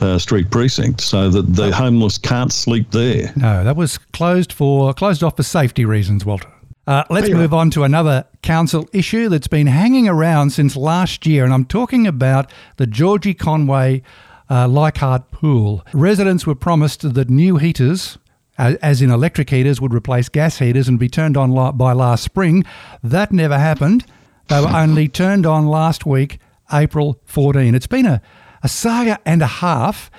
uh, 0.01 0.19
Street 0.19 0.51
precinct, 0.51 1.01
so 1.01 1.31
that 1.31 1.47
Oh. 1.47 1.67
the 1.69 1.73
homeless 1.73 2.19
can't 2.19 2.53
sleep 2.53 2.91
there. 2.91 3.33
No, 3.37 3.63
that 3.63 3.77
was 3.77 3.99
closed 4.13 4.53
for 4.53 4.93
closed 4.95 5.23
off 5.23 5.37
for 5.37 5.45
safety 5.45 5.85
reasons, 5.85 6.27
Walter. 6.27 6.49
Uh, 6.89 7.05
let's 7.11 7.27
Anyway. 7.27 7.43
move 7.43 7.55
on 7.55 7.71
to 7.71 7.85
another 7.85 8.25
council 8.43 8.89
issue 8.93 9.29
that's 9.29 9.47
been 9.47 9.69
hanging 9.69 10.09
around 10.09 10.51
since 10.51 10.75
last 10.77 11.25
year, 11.27 11.45
and 11.45 11.55
I'm 11.55 11.65
talking 11.65 12.09
about 12.09 12.51
the 12.79 12.89
Georgie 12.89 13.35
Conway 13.35 14.03
uh, 14.53 14.69
Leichhardt 14.69 15.31
Pool. 15.31 15.83
Residents 15.95 16.47
were 16.47 16.55
promised 16.55 17.15
that 17.15 17.31
new 17.31 17.57
heaters, 17.57 18.19
as 18.59 19.01
in 19.01 19.11
electric 19.11 19.49
heaters, 19.49 19.81
would 19.81 19.95
replace 19.95 20.29
gas 20.29 20.59
heaters 20.59 20.89
and 20.89 20.99
be 20.99 21.09
turned 21.09 21.39
on 21.39 21.77
by 21.79 21.95
last 21.95 22.23
spring. 22.23 22.65
That 23.03 23.33
never 23.33 23.59
happened. 23.59 24.05
They 24.49 24.61
were 24.61 24.69
only 24.69 25.09
turned 25.09 25.47
on 25.47 25.67
last 25.67 26.05
week, 26.05 26.39
April 26.71 27.19
14. 27.25 27.75
It's 27.75 27.87
been 27.87 28.05
a, 28.05 28.21
a 28.63 28.69
saga 28.69 29.19
and 29.25 29.41
a 29.41 29.47
half, 29.47 30.11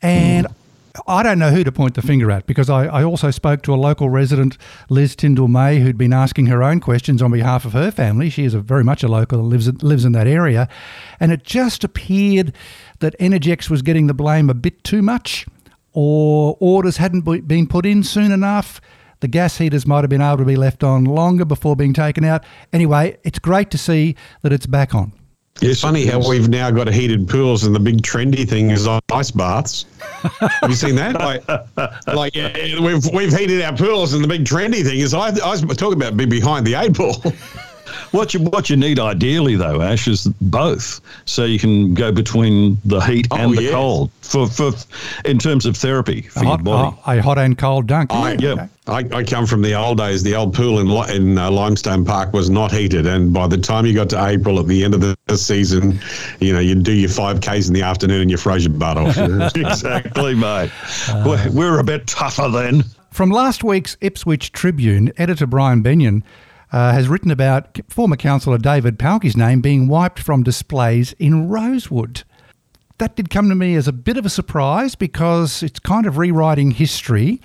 and 0.00 0.46
mm. 0.46 0.54
I 1.06 1.22
don't 1.22 1.38
know 1.38 1.50
who 1.50 1.64
to 1.64 1.72
point 1.72 1.94
the 1.94 2.02
finger 2.02 2.30
at 2.30 2.46
because 2.46 2.68
I, 2.68 2.84
I 2.84 3.04
also 3.04 3.30
spoke 3.30 3.62
to 3.62 3.74
a 3.74 3.76
local 3.76 4.10
resident, 4.10 4.58
Liz 4.88 5.16
Tyndall 5.16 5.48
May, 5.48 5.80
who'd 5.80 5.96
been 5.96 6.12
asking 6.12 6.46
her 6.46 6.62
own 6.62 6.80
questions 6.80 7.22
on 7.22 7.30
behalf 7.30 7.64
of 7.64 7.72
her 7.72 7.90
family. 7.90 8.28
She 8.30 8.44
is 8.44 8.54
a, 8.54 8.60
very 8.60 8.84
much 8.84 9.02
a 9.02 9.08
local 9.08 9.42
lives, 9.42 9.72
lives 9.82 10.04
in 10.04 10.12
that 10.12 10.26
area. 10.26 10.68
And 11.18 11.32
it 11.32 11.44
just 11.44 11.82
appeared 11.82 12.52
that 13.02 13.18
Energex 13.18 13.68
was 13.68 13.82
getting 13.82 14.06
the 14.06 14.14
blame 14.14 14.48
a 14.48 14.54
bit 14.54 14.82
too 14.82 15.02
much, 15.02 15.46
or 15.92 16.56
orders 16.58 16.96
hadn't 16.96 17.22
been 17.46 17.66
put 17.66 17.84
in 17.84 18.02
soon 18.02 18.32
enough. 18.32 18.80
The 19.20 19.28
gas 19.28 19.58
heaters 19.58 19.86
might 19.86 20.00
have 20.00 20.10
been 20.10 20.22
able 20.22 20.38
to 20.38 20.44
be 20.44 20.56
left 20.56 20.82
on 20.82 21.04
longer 21.04 21.44
before 21.44 21.76
being 21.76 21.92
taken 21.92 22.24
out. 22.24 22.44
Anyway, 22.72 23.18
it's 23.22 23.38
great 23.38 23.70
to 23.72 23.78
see 23.78 24.16
that 24.40 24.52
it's 24.52 24.66
back 24.66 24.94
on. 24.94 25.12
It's 25.60 25.82
funny 25.82 26.06
how 26.06 26.26
we've 26.26 26.48
now 26.48 26.70
got 26.70 26.88
heated 26.88 27.28
pools, 27.28 27.64
and 27.64 27.74
the 27.74 27.80
big 27.80 28.02
trendy 28.02 28.48
thing 28.48 28.70
is 28.70 28.88
ice 29.12 29.30
baths. 29.30 29.84
Have 30.40 30.70
you 30.70 30.74
seen 30.74 30.96
that? 30.96 31.14
Like, 31.14 32.06
like 32.06 32.34
yeah, 32.34 32.80
we've 32.80 33.06
we've 33.12 33.36
heated 33.36 33.60
our 33.62 33.76
pools, 33.76 34.14
and 34.14 34.24
the 34.24 34.28
big 34.28 34.44
trendy 34.44 34.82
thing 34.82 35.00
is 35.00 35.12
I, 35.12 35.28
I 35.28 35.50
was 35.50 35.60
talking 35.76 36.00
about 36.00 36.16
being 36.16 36.30
behind 36.30 36.66
the 36.66 36.74
eight 36.74 36.96
ball. 36.96 37.22
What 38.10 38.34
you 38.34 38.40
what 38.40 38.70
you 38.70 38.76
need 38.76 38.98
ideally 38.98 39.56
though, 39.56 39.80
Ash, 39.82 40.08
is 40.08 40.26
both, 40.40 41.00
so 41.24 41.44
you 41.44 41.58
can 41.58 41.94
go 41.94 42.12
between 42.12 42.78
the 42.84 43.00
heat 43.00 43.26
oh, 43.30 43.36
and 43.36 43.56
the 43.56 43.64
yeah. 43.64 43.70
cold 43.72 44.10
for, 44.20 44.46
for 44.46 44.72
in 45.24 45.38
terms 45.38 45.66
of 45.66 45.76
therapy 45.76 46.22
for 46.22 46.44
hot, 46.44 46.58
your 46.58 46.64
body. 46.64 46.96
a 47.06 47.22
hot 47.22 47.38
and 47.38 47.58
cold 47.58 47.86
dunk. 47.86 48.12
I, 48.12 48.32
yeah, 48.34 48.52
okay. 48.52 48.68
I, 48.86 49.18
I, 49.18 49.24
come 49.24 49.46
from 49.46 49.62
the 49.62 49.74
old 49.74 49.98
days. 49.98 50.22
The 50.22 50.34
old 50.34 50.54
pool 50.54 50.80
in 50.80 50.88
in 51.14 51.38
uh, 51.38 51.50
Limestone 51.50 52.04
Park 52.04 52.32
was 52.32 52.50
not 52.50 52.72
heated, 52.72 53.06
and 53.06 53.32
by 53.32 53.46
the 53.46 53.58
time 53.58 53.86
you 53.86 53.94
got 53.94 54.10
to 54.10 54.26
April 54.26 54.58
at 54.58 54.66
the 54.66 54.84
end 54.84 54.94
of 54.94 55.00
the 55.00 55.16
season, 55.36 56.00
you 56.40 56.52
know 56.52 56.60
you'd 56.60 56.82
do 56.82 56.92
your 56.92 57.10
five 57.10 57.40
k's 57.40 57.68
in 57.68 57.74
the 57.74 57.82
afternoon 57.82 58.22
and 58.22 58.30
you 58.30 58.36
froze 58.36 58.64
your 58.64 58.74
butt 58.74 58.98
off. 58.98 59.16
exactly, 59.56 60.34
mate. 60.34 60.70
Uh, 61.08 61.24
we're, 61.26 61.50
we're 61.50 61.78
a 61.78 61.84
bit 61.84 62.06
tougher 62.06 62.48
then. 62.48 62.84
From 63.12 63.30
last 63.30 63.62
week's 63.62 63.96
Ipswich 64.00 64.52
Tribune, 64.52 65.12
editor 65.18 65.46
Brian 65.46 65.82
Benyon 65.82 66.24
uh, 66.72 66.92
has 66.92 67.08
written 67.08 67.30
about 67.30 67.78
former 67.88 68.16
councillor 68.16 68.58
David 68.58 68.98
Pahlke's 68.98 69.36
name 69.36 69.60
being 69.60 69.88
wiped 69.88 70.18
from 70.18 70.42
displays 70.42 71.12
in 71.18 71.48
Rosewood. 71.48 72.24
That 72.98 73.14
did 73.14 73.30
come 73.30 73.48
to 73.50 73.54
me 73.54 73.74
as 73.74 73.86
a 73.86 73.92
bit 73.92 74.16
of 74.16 74.24
a 74.24 74.30
surprise 74.30 74.94
because 74.94 75.62
it's 75.62 75.78
kind 75.78 76.06
of 76.06 76.16
rewriting 76.16 76.70
history. 76.70 77.40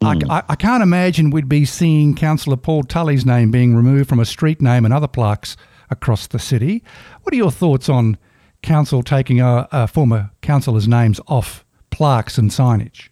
Mm. 0.00 0.28
I, 0.30 0.42
I, 0.48 0.54
can't 0.54 0.82
imagine 0.82 1.30
we'd 1.30 1.48
be 1.48 1.64
seeing 1.64 2.14
Councillor 2.14 2.56
Paul 2.56 2.84
Tully's 2.84 3.26
name 3.26 3.50
being 3.50 3.74
removed 3.74 4.08
from 4.08 4.20
a 4.20 4.24
street 4.24 4.60
name 4.60 4.84
and 4.84 4.94
other 4.94 5.08
plaques 5.08 5.56
across 5.90 6.26
the 6.26 6.38
city. 6.38 6.84
What 7.22 7.34
are 7.34 7.36
your 7.36 7.50
thoughts 7.50 7.88
on 7.88 8.16
council 8.62 9.02
taking 9.02 9.40
a, 9.40 9.68
a 9.72 9.88
former 9.88 10.30
councillor's 10.40 10.86
names 10.86 11.20
off 11.26 11.64
plaques 11.90 12.38
and 12.38 12.50
signage? 12.50 13.08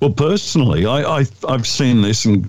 Well, 0.00 0.10
personally, 0.10 0.86
I, 0.86 1.20
I, 1.20 1.24
have 1.48 1.66
seen 1.66 2.02
this 2.02 2.24
and 2.24 2.44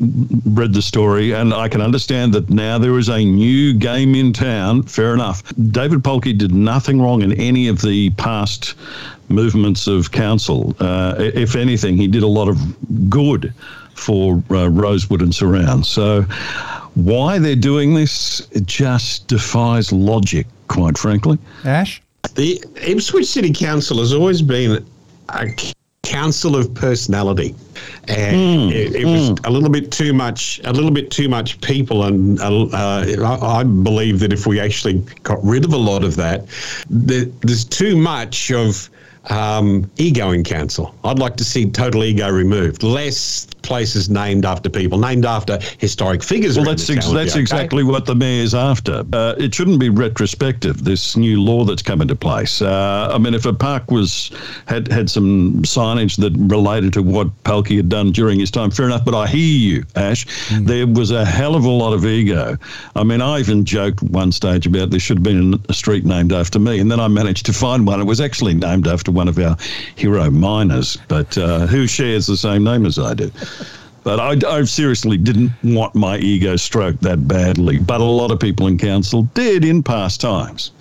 read 0.58 0.74
the 0.74 0.82
story, 0.82 1.34
and 1.34 1.54
I 1.54 1.70
can 1.70 1.82
understand 1.82 2.34
that 2.34 2.50
now 2.50 2.78
there 2.78 2.98
is 2.98 3.10
a 3.10 3.24
new 3.24 3.74
game 3.74 4.16
in 4.16 4.34
town. 4.34 4.84
Fair 4.84 5.14
enough. 5.14 5.44
David 5.72 6.00
Pahlke 6.00 6.38
did 6.38 6.54
nothing 6.54 7.02
wrong 7.02 7.22
in 7.22 7.32
any 7.34 7.68
of 7.68 7.82
the 7.82 8.10
past 8.12 8.74
movements 9.30 9.88
of 9.88 10.12
council. 10.12 10.76
Uh, 10.80 11.16
if 11.18 11.56
anything, 11.56 11.98
he 11.98 12.08
did 12.08 12.24
a 12.24 12.28
lot 12.28 12.50
of 12.50 13.10
good 13.10 13.54
for 13.94 14.44
uh, 14.52 14.68
Rosewood 14.70 15.22
and 15.22 15.34
surround. 15.34 15.86
So, 15.86 16.24
why 16.96 17.40
they're 17.40 17.56
doing 17.56 17.94
this 17.94 18.48
it 18.52 18.66
just 18.66 19.28
defies 19.28 19.92
logic, 19.92 20.48
quite 20.68 20.98
frankly. 20.98 21.38
Ash? 21.64 22.02
The 22.36 22.64
Ipswich 22.76 23.28
City 23.28 23.54
Council 23.54 24.00
has 24.00 24.14
always 24.14 24.42
been 24.42 24.86
a 25.30 25.74
council 26.06 26.56
of 26.56 26.74
personality, 26.74 27.56
and 28.08 28.36
mm, 28.36 28.72
it, 28.72 28.96
it 28.96 29.06
mm. 29.06 29.30
was 29.30 29.40
a 29.44 29.50
little 29.50 29.70
bit 29.70 29.92
too 29.92 30.14
much, 30.14 30.62
a 30.64 30.72
little 30.72 30.92
bit 30.92 31.12
too 31.12 31.28
much 31.28 31.60
people. 31.62 32.04
And 32.04 32.40
uh, 32.40 32.68
I, 32.74 33.60
I, 33.60 33.64
believe 33.64 34.20
that 34.20 34.32
if 34.32 34.46
we 34.46 34.60
actually 34.60 35.04
got 35.24 35.44
rid 35.44 35.66
of 35.66 35.74
a 35.74 35.78
lot 35.78 36.04
of 36.04 36.16
that, 36.18 36.46
there, 36.90 37.26
there's 37.42 37.66
too 37.66 37.98
much 37.98 38.52
of 38.52 38.90
um, 39.30 39.90
ego 39.98 40.32
in 40.32 40.44
council. 40.44 40.96
I'd 41.04 41.20
like 41.20 41.36
to 41.38 41.44
see 41.44 41.70
total 41.70 42.04
ego 42.04 42.30
removed. 42.30 42.84
Less 42.84 43.48
places 43.62 44.10
named 44.10 44.46
after 44.46 44.70
people, 44.70 45.00
named 45.00 45.26
after 45.26 45.60
historic 45.80 46.24
figures. 46.24 46.56
Well, 46.56 46.66
that's 46.66 46.90
ex- 46.90 47.10
that's 47.10 47.32
okay? 47.32 47.40
exactly 47.40 47.84
what 47.84 48.06
the 48.06 48.16
mayor's 48.16 48.54
after. 48.54 49.04
Uh, 49.12 49.36
it 49.38 49.54
shouldn't 49.54 49.80
be 49.80 49.90
retrospective. 49.90 50.84
This 50.84 51.18
new 51.18 51.42
law 51.42 51.66
that's 51.66 51.82
come 51.82 52.02
into 52.02 52.16
place. 52.16 52.62
Uh, 52.62 53.10
I 53.12 53.18
mean, 53.18 53.34
if 53.34 53.46
a 53.46 53.54
park 53.54 53.92
was 53.92 54.32
had 54.68 54.88
had 54.88 55.10
some 55.10 55.64
signage 55.64 56.18
that 56.18 56.34
related 56.54 56.94
to 56.94 57.02
what 57.02 57.28
Pahlke 57.44 57.76
had 57.76 57.90
done 57.90 58.12
during 58.12 58.40
his 58.40 58.52
time, 58.52 58.72
fair 58.72 58.86
enough. 58.86 59.04
But 59.04 59.16
I 59.16 59.28
hear 59.28 59.60
you, 59.60 59.86
Ash. 59.96 60.26
Mm. 60.50 60.68
There 60.68 60.88
was 60.88 61.12
a 61.12 61.26
hell 61.26 61.56
of 61.56 61.66
a 61.66 61.70
lot 61.70 61.94
of 61.94 62.06
ego. 62.06 62.58
I 62.96 63.04
mean, 63.04 63.22
I 63.22 63.40
even 63.40 63.66
joked 63.66 64.02
one 64.04 64.32
stage 64.32 64.68
about 64.68 64.92
there 64.92 65.00
should 65.00 65.18
have 65.18 65.24
been 65.24 65.60
a 65.70 65.74
street 65.74 66.06
named 66.06 66.32
after 66.32 66.60
me, 66.60 66.80
and 66.80 66.92
then 66.92 67.00
I 67.00 67.08
managed 67.08 67.46
to 67.48 67.54
find 67.54 67.88
one. 67.88 68.00
It 68.00 68.06
was 68.06 68.22
actually 68.22 68.54
named 68.54 68.88
after 68.88 69.12
one 69.16 69.28
of 69.28 69.40
our 69.40 69.58
hero 69.96 70.30
miners, 70.30 70.98
but 71.08 71.38
uh, 71.38 71.66
who 71.66 71.88
shares 71.88 72.28
the 72.28 72.38
same 72.38 72.64
name 72.64 72.86
as 72.86 73.00
I 73.00 73.14
do. 73.14 73.32
But 74.04 74.20
I, 74.20 74.48
I, 74.48 74.64
seriously 74.66 75.18
didn't 75.18 75.52
want 75.64 75.96
my 75.96 76.20
ego 76.20 76.58
stroked 76.58 77.02
that 77.02 77.28
badly. 77.28 77.80
But 77.80 78.02
a 78.02 78.04
lot 78.04 78.30
of 78.30 78.40
people 78.40 78.68
in 78.68 78.78
council 78.78 79.24
did 79.34 79.66
in 79.66 79.82
past 79.82 80.22
times. 80.22 80.72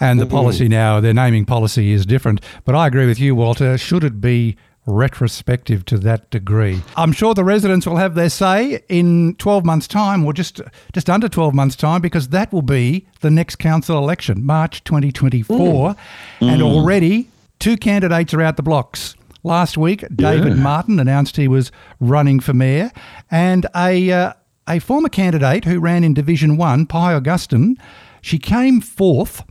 And 0.00 0.18
the 0.18 0.26
policy 0.26 0.66
now, 0.66 0.98
their 0.98 1.14
naming 1.14 1.44
policy 1.44 1.92
is 1.92 2.04
different. 2.04 2.40
But 2.64 2.74
I 2.74 2.88
agree 2.88 3.06
with 3.06 3.20
you, 3.20 3.36
Walter. 3.36 3.78
Should 3.78 4.02
it 4.02 4.20
be 4.20 4.56
retrospective 4.86 5.84
to 5.86 5.98
that 5.98 6.30
degree? 6.30 6.82
I'm 6.96 7.12
sure 7.12 7.32
the 7.32 7.44
residents 7.44 7.86
will 7.86 7.96
have 7.96 8.16
their 8.16 8.28
say 8.28 8.82
in 8.88 9.36
12 9.36 9.64
months' 9.64 9.86
time, 9.86 10.24
or 10.24 10.32
just 10.32 10.60
just 10.92 11.08
under 11.08 11.28
12 11.28 11.54
months' 11.54 11.76
time, 11.76 12.00
because 12.00 12.28
that 12.28 12.52
will 12.52 12.62
be 12.62 13.06
the 13.20 13.30
next 13.30 13.56
council 13.56 13.96
election, 13.98 14.44
March 14.44 14.82
2024. 14.84 15.56
Mm. 15.60 15.96
And 16.40 16.60
mm. 16.60 16.64
already 16.64 17.28
two 17.58 17.76
candidates 17.76 18.34
are 18.34 18.42
out 18.42 18.56
the 18.56 18.62
blocks. 18.62 19.14
Last 19.42 19.76
week, 19.76 20.04
David 20.14 20.56
yeah. 20.56 20.62
Martin 20.62 20.98
announced 20.98 21.36
he 21.36 21.48
was 21.48 21.70
running 22.00 22.40
for 22.40 22.54
mayor, 22.54 22.90
and 23.30 23.66
a 23.76 24.10
uh, 24.10 24.32
a 24.66 24.78
former 24.78 25.10
candidate 25.10 25.64
who 25.64 25.78
ran 25.78 26.04
in 26.04 26.14
Division 26.14 26.56
One, 26.56 26.86
Pye 26.86 27.12
Augustine, 27.12 27.76
she 28.20 28.38
came 28.38 28.80
fourth. 28.80 29.42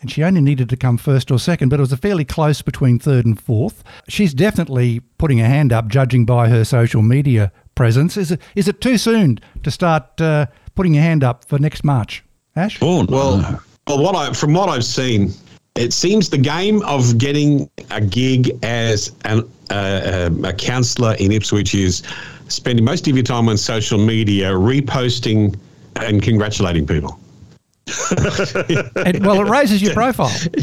And 0.00 0.10
she 0.10 0.24
only 0.24 0.40
needed 0.40 0.68
to 0.70 0.76
come 0.76 0.98
first 0.98 1.30
or 1.30 1.38
second, 1.38 1.68
but 1.68 1.78
it 1.78 1.82
was 1.82 1.92
a 1.92 1.96
fairly 1.96 2.24
close 2.24 2.60
between 2.60 2.98
third 2.98 3.24
and 3.24 3.40
fourth. 3.40 3.84
She's 4.08 4.34
definitely 4.34 4.98
putting 5.18 5.38
her 5.38 5.46
hand 5.46 5.72
up, 5.72 5.86
judging 5.86 6.26
by 6.26 6.48
her 6.48 6.64
social 6.64 7.02
media 7.02 7.52
presence. 7.76 8.16
Is 8.16 8.32
it 8.32 8.42
is 8.56 8.66
it 8.66 8.80
too 8.80 8.98
soon 8.98 9.38
to 9.62 9.70
start 9.70 10.20
uh, 10.20 10.46
putting 10.74 10.94
your 10.94 11.04
hand 11.04 11.22
up 11.22 11.44
for 11.44 11.56
next 11.56 11.84
March, 11.84 12.24
Ash? 12.56 12.80
Oh, 12.82 13.02
no. 13.02 13.16
well, 13.16 13.62
well, 13.86 14.02
what 14.02 14.16
I 14.16 14.32
from 14.32 14.54
what 14.54 14.68
I've 14.68 14.84
seen, 14.84 15.34
it 15.74 15.92
seems 15.92 16.28
the 16.28 16.38
game 16.38 16.82
of 16.82 17.18
getting 17.18 17.68
a 17.90 18.00
gig 18.00 18.58
as 18.62 19.12
an, 19.24 19.48
uh, 19.70 20.30
a 20.44 20.52
counsellor 20.52 21.14
in 21.18 21.32
Ipswich 21.32 21.74
is 21.74 22.02
spending 22.48 22.84
most 22.84 23.08
of 23.08 23.16
your 23.16 23.24
time 23.24 23.48
on 23.48 23.56
social 23.56 23.98
media 23.98 24.50
reposting 24.50 25.56
and 25.96 26.22
congratulating 26.22 26.86
people. 26.86 27.18
it, 27.86 29.22
well, 29.22 29.40
it 29.40 29.50
raises 29.50 29.82
your 29.82 29.94
profile. 29.94 30.32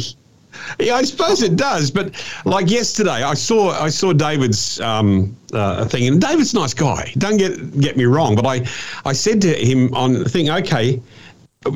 Yeah, 0.80 0.96
I 0.96 1.04
suppose 1.04 1.42
it 1.42 1.56
does. 1.56 1.90
But 1.90 2.14
like 2.46 2.70
yesterday, 2.70 3.24
I 3.24 3.34
saw 3.34 3.72
I 3.72 3.90
saw 3.90 4.14
David's 4.14 4.80
um, 4.82 5.36
uh, 5.54 5.86
thing, 5.86 6.08
and 6.08 6.22
David's 6.22 6.54
a 6.54 6.58
nice 6.58 6.74
guy. 6.74 7.12
Don't 7.18 7.38
get 7.38 7.80
get 7.80 7.98
me 7.98 8.06
wrong, 8.06 8.36
but 8.36 8.46
I 8.46 8.68
I 9.06 9.14
said 9.14 9.42
to 9.44 9.54
him 9.54 9.94
on 9.94 10.14
the 10.14 10.30
thing, 10.30 10.50
okay, 10.50 11.02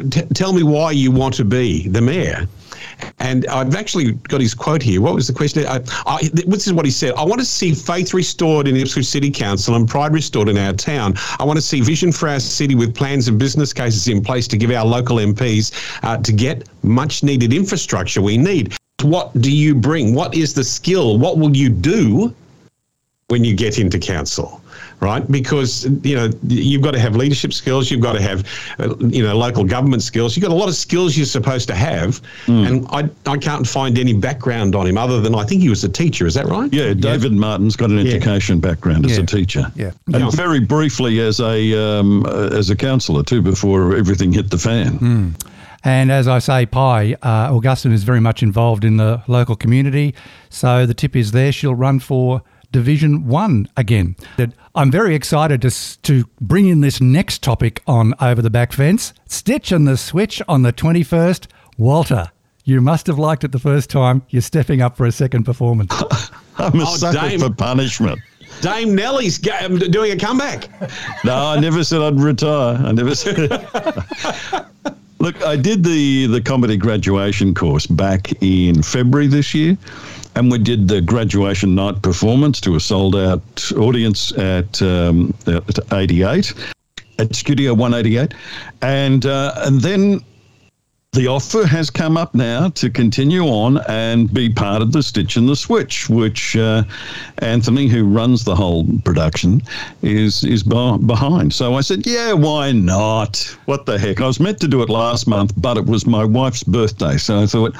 t- 0.10 0.22
tell 0.34 0.54
me 0.54 0.63
why 0.63 0.92
you 0.92 1.12
want 1.12 1.34
to 1.36 1.46
be 1.46 1.88
the 1.88 2.02
mayor. 2.02 2.48
And 3.20 3.46
I've 3.48 3.76
actually 3.76 4.14
got 4.14 4.42
his 4.42 4.54
quote 4.54 4.82
here. 4.82 5.02
What 5.02 5.14
was 5.14 5.28
the 5.28 5.34
question? 5.34 5.66
I, 5.66 5.82
I, 6.06 6.30
this 6.34 6.68
is 6.68 6.74
what 6.74 6.86
he 6.86 6.92
said. 6.92 7.14
I 7.16 7.24
want 7.24 7.40
to 7.40 7.46
see 7.46 7.74
faith 7.74 8.14
restored 8.14 8.68
in 8.68 8.76
Ipswich 8.76 9.06
City 9.06 9.32
Council 9.32 9.76
and 9.76 9.88
pride 9.88 10.14
restored 10.14 10.50
in 10.50 10.58
our 10.58 10.74
town. 10.74 11.14
I 11.40 11.44
want 11.44 11.58
to 11.58 11.62
see 11.62 11.82
vision 11.82 12.12
for 12.12 12.30
our 12.30 12.40
city 12.40 12.76
with 12.76 12.96
plans 12.96 13.28
and 13.28 13.40
business 13.40 13.74
cases 13.74 14.08
in 14.08 14.22
place 14.22 14.48
to 14.50 14.58
give 14.58 14.72
our 14.72 14.86
local 14.86 15.18
MPs 15.18 15.72
uh, 16.04 16.18
to 16.18 16.34
get 16.34 16.68
much 16.84 17.24
needed 17.24 17.54
infrastructure 17.54 18.22
we 18.22 18.38
need. 18.38 18.76
What 19.02 19.34
do 19.42 19.52
you 19.52 19.76
bring? 19.76 20.16
What 20.16 20.34
is 20.34 20.54
the 20.54 20.64
skill? 20.64 21.18
What 21.18 21.38
will 21.38 21.56
you 21.56 21.70
do 21.70 22.34
when 23.34 23.44
you 23.44 23.56
get 23.56 23.80
into 23.80 23.98
council 23.98 24.62
right? 25.04 25.30
Because 25.30 25.86
you 26.04 26.16
know 26.16 26.30
you've 26.48 26.82
got 26.82 26.92
to 26.92 27.00
have 27.00 27.16
leadership 27.16 27.52
skills, 27.54 27.92
you've 27.92 28.02
got 28.02 28.13
to 28.13 28.22
have 28.22 28.48
uh, 28.80 28.96
you 29.00 29.22
know 29.22 29.36
local 29.36 29.63
government 29.63 30.02
skills. 30.02 30.36
You've 30.36 30.44
got 30.44 30.52
a 30.52 30.56
lot 30.56 30.70
of 30.70 30.75
skills 30.75 31.18
you're 31.18 31.25
supposed 31.25 31.68
to 31.68 31.75
have, 31.75 32.22
mm. 32.46 32.66
and 32.66 32.88
I 32.90 33.10
I 33.30 33.38
can't 33.38 33.68
find 33.68 34.00
any 34.00 34.13
background 34.13 34.75
on 34.75 34.88
him 34.88 34.98
other 34.98 35.20
than 35.20 35.36
I 35.36 35.44
think 35.44 35.62
he 35.62 35.70
was 35.70 35.84
a 35.84 35.90
teacher. 35.90 36.25
Is 36.25 36.36
that 36.36 36.46
right? 36.46 36.72
Yeah, 36.72 36.94
David 36.94 37.34
yeah. 37.34 37.40
Martin's 37.40 37.75
got 37.75 37.90
an 37.90 38.00
education 38.00 38.58
yeah. 38.58 38.70
background 38.70 39.06
as 39.06 39.18
yeah. 39.18 39.24
a 39.24 39.25
teacher. 39.25 39.72
Yeah, 39.75 39.92
and 40.13 40.32
very 40.34 40.62
briefly 40.62 41.20
as 41.20 41.40
a 41.40 41.74
um, 41.78 42.25
uh, 42.25 42.50
as 42.54 42.70
a 42.70 42.75
councillor 42.75 43.24
too 43.24 43.42
before 43.42 43.96
everything 43.96 44.32
hit 44.32 44.50
the 44.52 44.58
fan. 44.58 45.00
Mm. 45.00 45.48
And 45.86 46.13
as 46.13 46.30
I 46.30 46.40
say, 46.40 46.66
Pye, 46.66 47.18
uh, 47.22 47.54
Augustine 47.54 47.92
is 47.92 48.06
very 48.06 48.22
much 48.22 48.42
involved 48.42 48.86
in 48.86 48.96
the 48.96 49.22
local 49.28 49.58
community. 49.58 50.16
So 50.50 50.86
the 50.86 50.94
tip 50.94 51.13
is 51.13 51.34
there. 51.34 51.52
She'll 51.52 51.75
run 51.75 52.00
for 52.00 52.42
Division 52.74 53.27
1 53.27 53.70
again. 53.77 54.18
I'm 54.75 54.92
very 54.92 55.15
excited 55.15 55.62
to, 55.62 56.01
to 56.01 56.25
bring 56.42 56.68
in 56.68 56.82
this 56.82 57.00
next 57.00 57.42
topic 57.42 57.82
on 57.88 58.13
Over 58.20 58.42
the 58.42 58.50
Back 58.50 58.74
Fence 58.74 59.13
Stitch 59.27 59.72
and 59.72 59.88
the 59.88 59.96
Switch 59.96 60.42
on 60.50 60.63
the 60.63 60.74
21st. 60.74 61.48
Walter, 61.77 62.32
you 62.65 62.82
must 62.82 63.08
have 63.08 63.20
liked 63.20 63.44
it 63.44 63.51
the 63.51 63.60
first 63.60 63.89
time. 63.89 64.24
You're 64.30 64.42
stepping 64.42 64.82
up 64.82 64.98
for 64.98 65.06
a 65.06 65.12
second 65.12 65.44
performance. 65.44 65.94
I'm 66.58 66.80
a 66.80 66.84
oh, 66.84 66.96
sucker 66.96 67.30
Dame, 67.30 67.39
for 67.39 67.51
punishment. 67.51 68.20
Dame 68.62 68.96
Nellie's 68.96 69.39
um, 69.62 69.77
doing 69.77 70.12
a 70.12 70.18
comeback. 70.18 70.70
No, 71.24 71.36
I 71.36 71.60
never 71.60 71.84
said 71.86 72.01
I'd 72.01 72.20
retire. 72.20 72.75
I 72.84 72.92
never 72.92 73.15
said. 73.15 73.36
it. 73.39 74.65
Look, 75.20 75.42
I 75.42 75.56
did 75.56 75.86
the 75.86 76.25
the 76.25 76.42
comedy 76.42 76.75
graduation 76.75 77.53
course 77.53 77.86
back 77.88 78.34
in 78.42 78.84
February 78.84 79.27
this 79.27 79.53
year, 79.53 79.77
and 80.36 80.52
we 80.52 80.58
did 80.58 80.88
the 80.88 81.02
graduation 81.02 81.75
night 81.75 82.02
performance 82.02 82.60
to 82.62 82.75
a 82.75 82.80
sold 82.80 83.16
out 83.16 83.72
audience 83.74 84.32
at, 84.38 84.82
um, 84.82 85.34
at 85.48 85.80
88 85.94 86.54
at 87.20 87.36
Studio 87.36 87.74
188, 87.74 88.34
and 88.82 89.25
uh, 89.25 89.54
and 89.58 89.82
then 89.82 90.24
the 91.13 91.28
offer 91.28 91.66
has 91.68 91.92
come 91.92 92.18
up 92.18 92.34
now 92.34 92.70
to 92.70 92.90
continue 92.90 93.44
on 93.44 93.78
and 93.88 94.34
be 94.34 94.50
part 94.50 94.82
of 94.82 94.92
the 94.92 95.04
Stitch 95.04 95.38
and 95.38 95.48
the 95.48 95.56
Switch, 95.56 96.10
which 96.10 96.56
uh, 96.56 96.84
Anthony, 97.38 97.88
who 97.88 98.04
runs 98.04 98.44
the 98.44 98.56
whole 98.56 98.88
production, 99.06 99.62
is 100.02 100.44
is 100.44 100.63
behind. 100.63 101.54
So 101.54 101.75
I 101.75 101.82
said, 101.82 102.08
"Yeah, 102.08 102.34
why 102.34 102.72
not? 102.72 103.56
What 103.66 103.86
the 103.86 104.00
heck?" 104.00 104.22
I 104.22 104.28
was 104.28 104.40
meant 104.40 104.60
to 104.62 104.68
do 104.68 104.82
it 104.82 104.90
last 104.90 105.28
month, 105.28 105.54
but 105.58 105.78
it 105.78 105.86
was 105.86 106.08
my 106.08 106.25
wife's 106.25 106.63
birthday, 106.63 107.18
so 107.18 107.42
I 107.42 107.46
thought, 107.46 107.75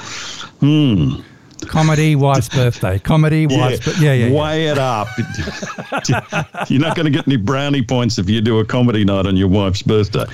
hmm. 0.60 1.20
Comedy, 1.66 2.16
wife's 2.16 2.48
birthday. 2.48 2.98
Comedy, 2.98 3.46
wife's 3.46 3.84
birthday. 3.84 4.18
Yeah, 4.18 4.26
yeah, 4.26 4.40
Weigh 4.40 4.66
it 4.66 4.78
up. 4.78 5.08
You're 6.70 6.80
not 6.80 6.96
going 6.96 7.06
to 7.06 7.10
get 7.10 7.26
any 7.26 7.36
brownie 7.36 7.82
points 7.82 8.18
if 8.18 8.28
you 8.28 8.40
do 8.40 8.58
a 8.58 8.64
comedy 8.64 9.04
night 9.04 9.26
on 9.26 9.36
your 9.36 9.48
wife's 9.48 9.82
birthday. 9.82 10.26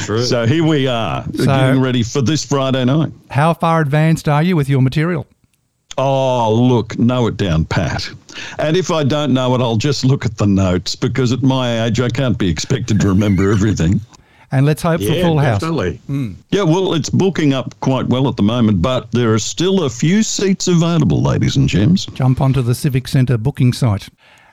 True. 0.00 0.24
So 0.24 0.46
here 0.46 0.64
we 0.64 0.86
are, 0.86 1.24
so, 1.34 1.46
getting 1.46 1.80
ready 1.80 2.02
for 2.02 2.22
this 2.22 2.44
Friday 2.44 2.84
night. 2.84 3.12
How 3.30 3.54
far 3.54 3.80
advanced 3.80 4.28
are 4.28 4.42
you 4.42 4.56
with 4.56 4.68
your 4.68 4.82
material? 4.82 5.26
Oh, 5.96 6.52
look, 6.52 6.98
know 6.98 7.26
it 7.28 7.36
down 7.36 7.64
pat. 7.66 8.10
And 8.58 8.76
if 8.76 8.90
I 8.90 9.04
don't 9.04 9.32
know 9.32 9.54
it, 9.54 9.60
I'll 9.60 9.76
just 9.76 10.04
look 10.04 10.26
at 10.26 10.38
the 10.38 10.46
notes 10.46 10.96
because 10.96 11.32
at 11.32 11.42
my 11.42 11.84
age, 11.84 12.00
I 12.00 12.08
can't 12.08 12.36
be 12.36 12.48
expected 12.48 13.00
to 13.00 13.08
remember 13.08 13.52
everything 13.52 14.00
and 14.54 14.64
let's 14.64 14.82
hope 14.82 15.00
yeah, 15.00 15.14
for 15.14 15.20
full 15.20 15.36
definitely. 15.36 15.96
house. 15.96 16.00
Mm. 16.08 16.36
Yeah, 16.50 16.62
well, 16.62 16.94
it's 16.94 17.10
booking 17.10 17.52
up 17.52 17.78
quite 17.80 18.06
well 18.06 18.28
at 18.28 18.36
the 18.36 18.44
moment, 18.44 18.80
but 18.80 19.10
there 19.10 19.34
are 19.34 19.38
still 19.40 19.82
a 19.82 19.90
few 19.90 20.22
seats 20.22 20.68
available, 20.68 21.20
ladies 21.20 21.56
and 21.56 21.68
gents. 21.68 22.06
Jump 22.06 22.40
onto 22.40 22.62
the 22.62 22.74
Civic 22.74 23.08
Centre 23.08 23.36
booking 23.36 23.72
site. 23.72 24.08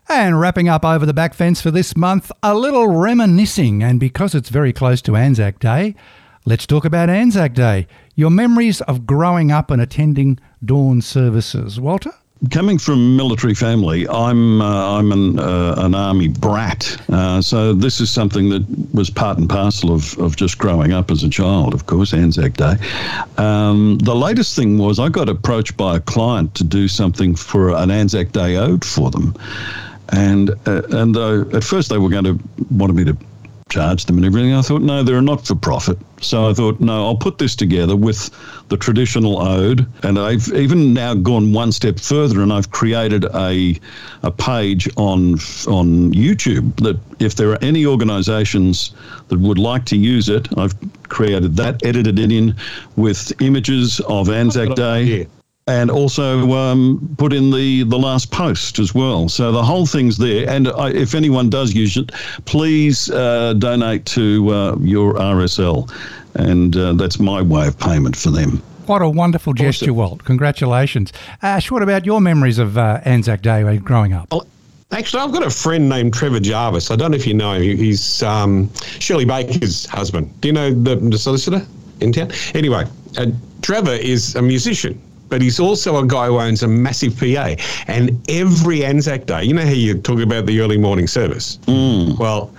And 0.09 0.39
wrapping 0.39 0.67
up 0.67 0.83
over 0.83 1.05
the 1.05 1.13
back 1.13 1.35
fence 1.35 1.61
for 1.61 1.69
this 1.69 1.95
month, 1.95 2.31
a 2.41 2.55
little 2.55 2.87
reminiscing, 2.87 3.83
and 3.83 3.99
because 3.99 4.33
it's 4.33 4.49
very 4.49 4.73
close 4.73 5.03
to 5.03 5.15
Anzac 5.15 5.59
Day, 5.59 5.93
let's 6.45 6.65
talk 6.65 6.83
about 6.83 7.11
Anzac 7.11 7.53
Day. 7.53 7.85
Your 8.15 8.31
memories 8.31 8.81
of 8.81 9.05
growing 9.05 9.51
up 9.51 9.69
and 9.69 9.79
attending 9.79 10.39
dawn 10.65 11.01
services, 11.01 11.79
Walter? 11.79 12.13
Coming 12.49 12.79
from 12.79 13.15
military 13.15 13.53
family, 13.53 14.07
I'm 14.07 14.61
uh, 14.61 14.97
I'm 14.97 15.11
an, 15.11 15.39
uh, 15.39 15.75
an 15.77 15.93
army 15.93 16.27
brat, 16.27 16.97
uh, 17.09 17.41
so 17.41 17.73
this 17.73 18.01
is 18.01 18.09
something 18.09 18.49
that 18.49 18.65
was 18.93 19.09
part 19.09 19.37
and 19.37 19.47
parcel 19.47 19.93
of, 19.93 20.17
of 20.17 20.35
just 20.35 20.57
growing 20.57 20.91
up 20.91 21.11
as 21.11 21.23
a 21.23 21.29
child. 21.29 21.73
Of 21.73 21.85
course, 21.85 22.13
Anzac 22.13 22.53
Day. 22.53 22.75
Um, 23.37 23.99
the 23.99 24.15
latest 24.15 24.55
thing 24.55 24.77
was 24.77 24.99
I 24.99 25.09
got 25.09 25.29
approached 25.29 25.77
by 25.77 25.97
a 25.97 25.99
client 25.99 26.55
to 26.55 26.63
do 26.63 26.87
something 26.87 27.35
for 27.35 27.75
an 27.75 27.91
Anzac 27.91 28.31
Day 28.31 28.55
ode 28.55 28.83
for 28.83 29.11
them, 29.11 29.35
and 30.09 30.51
uh, 30.65 30.81
and 30.89 31.15
at 31.53 31.63
first 31.63 31.89
they 31.89 31.99
were 31.99 32.09
going 32.09 32.25
to 32.25 32.39
wanted 32.71 32.95
me 32.95 33.03
to 33.05 33.17
charge 33.71 34.05
them 34.05 34.17
and 34.17 34.25
everything. 34.25 34.53
I 34.53 34.61
thought, 34.61 34.81
no, 34.81 35.01
they're 35.01 35.17
a 35.17 35.21
not 35.21 35.47
for 35.47 35.55
profit. 35.55 35.97
So 36.19 36.47
I 36.49 36.53
thought, 36.53 36.79
no, 36.79 37.05
I'll 37.05 37.15
put 37.15 37.39
this 37.39 37.55
together 37.55 37.95
with 37.95 38.29
the 38.67 38.77
traditional 38.77 39.41
ode. 39.41 39.87
And 40.03 40.19
I've 40.19 40.47
even 40.49 40.93
now 40.93 41.15
gone 41.15 41.53
one 41.53 41.71
step 41.71 41.99
further 41.99 42.41
and 42.41 42.53
I've 42.53 42.69
created 42.71 43.25
a, 43.33 43.79
a 44.23 44.31
page 44.31 44.89
on, 44.97 45.33
on 45.67 46.13
YouTube 46.13 46.75
that 46.81 46.99
if 47.19 47.35
there 47.35 47.49
are 47.51 47.63
any 47.63 47.85
organizations 47.85 48.93
that 49.29 49.39
would 49.39 49.57
like 49.57 49.85
to 49.85 49.97
use 49.97 50.29
it, 50.29 50.47
I've 50.57 50.75
created 51.07 51.55
that, 51.55 51.83
edited 51.85 52.19
it 52.19 52.31
in 52.31 52.55
with 52.97 53.31
images 53.41 54.01
of 54.01 54.29
Anzac 54.29 54.75
Day 54.75 55.27
and 55.71 55.89
also 55.89 56.51
um, 56.51 57.15
put 57.17 57.31
in 57.31 57.49
the, 57.49 57.83
the 57.83 57.97
last 57.97 58.29
post 58.29 58.77
as 58.77 58.93
well. 58.93 59.29
So 59.29 59.53
the 59.53 59.63
whole 59.63 59.85
thing's 59.85 60.17
there. 60.17 60.49
And 60.49 60.67
I, 60.67 60.89
if 60.89 61.15
anyone 61.15 61.49
does 61.49 61.73
use 61.73 61.95
it, 61.95 62.11
please 62.43 63.09
uh, 63.09 63.53
donate 63.53 64.05
to 64.07 64.49
uh, 64.49 64.75
your 64.81 65.13
RSL. 65.13 65.89
And 66.35 66.75
uh, 66.75 66.93
that's 66.93 67.19
my 67.19 67.41
way 67.41 67.67
of 67.67 67.79
payment 67.79 68.17
for 68.17 68.31
them. 68.31 68.61
What 68.87 69.01
a 69.01 69.07
wonderful 69.07 69.53
gesture, 69.53 69.85
awesome. 69.85 69.95
Walt. 69.95 70.25
Congratulations. 70.25 71.13
Ash, 71.41 71.71
what 71.71 71.81
about 71.81 72.05
your 72.05 72.19
memories 72.19 72.57
of 72.57 72.77
uh, 72.77 72.99
Anzac 73.05 73.41
Day 73.41 73.77
growing 73.77 74.11
up? 74.13 74.29
Well, 74.31 74.47
Actually, 74.93 75.23
I've 75.23 75.31
got 75.31 75.45
a 75.45 75.49
friend 75.49 75.87
named 75.87 76.13
Trevor 76.13 76.41
Jarvis. 76.41 76.91
I 76.91 76.97
don't 76.97 77.11
know 77.11 77.15
if 77.15 77.25
you 77.25 77.33
know 77.33 77.53
him. 77.53 77.77
He's 77.77 78.21
um, 78.23 78.69
Shirley 78.99 79.23
Baker's 79.23 79.85
husband. 79.85 80.29
Do 80.41 80.49
you 80.49 80.53
know 80.53 80.73
the, 80.73 80.97
the 80.97 81.17
solicitor 81.17 81.65
in 82.01 82.11
town? 82.11 82.29
Anyway, 82.53 82.83
uh, 83.17 83.27
Trevor 83.61 83.93
is 83.93 84.35
a 84.35 84.41
musician 84.41 85.01
but 85.31 85.41
he's 85.41 85.59
also 85.59 85.97
a 85.97 86.05
guy 86.05 86.27
who 86.27 86.39
owns 86.39 86.61
a 86.61 86.67
massive 86.67 87.17
PA. 87.17 87.55
And 87.87 88.21
every 88.29 88.85
Anzac 88.85 89.25
Day, 89.25 89.45
you 89.45 89.53
know 89.53 89.65
how 89.65 89.71
you 89.71 89.97
talk 89.97 90.19
about 90.19 90.45
the 90.45 90.59
early 90.59 90.77
morning 90.77 91.07
service? 91.07 91.57
Mm. 91.65 92.19
Well, 92.19 92.53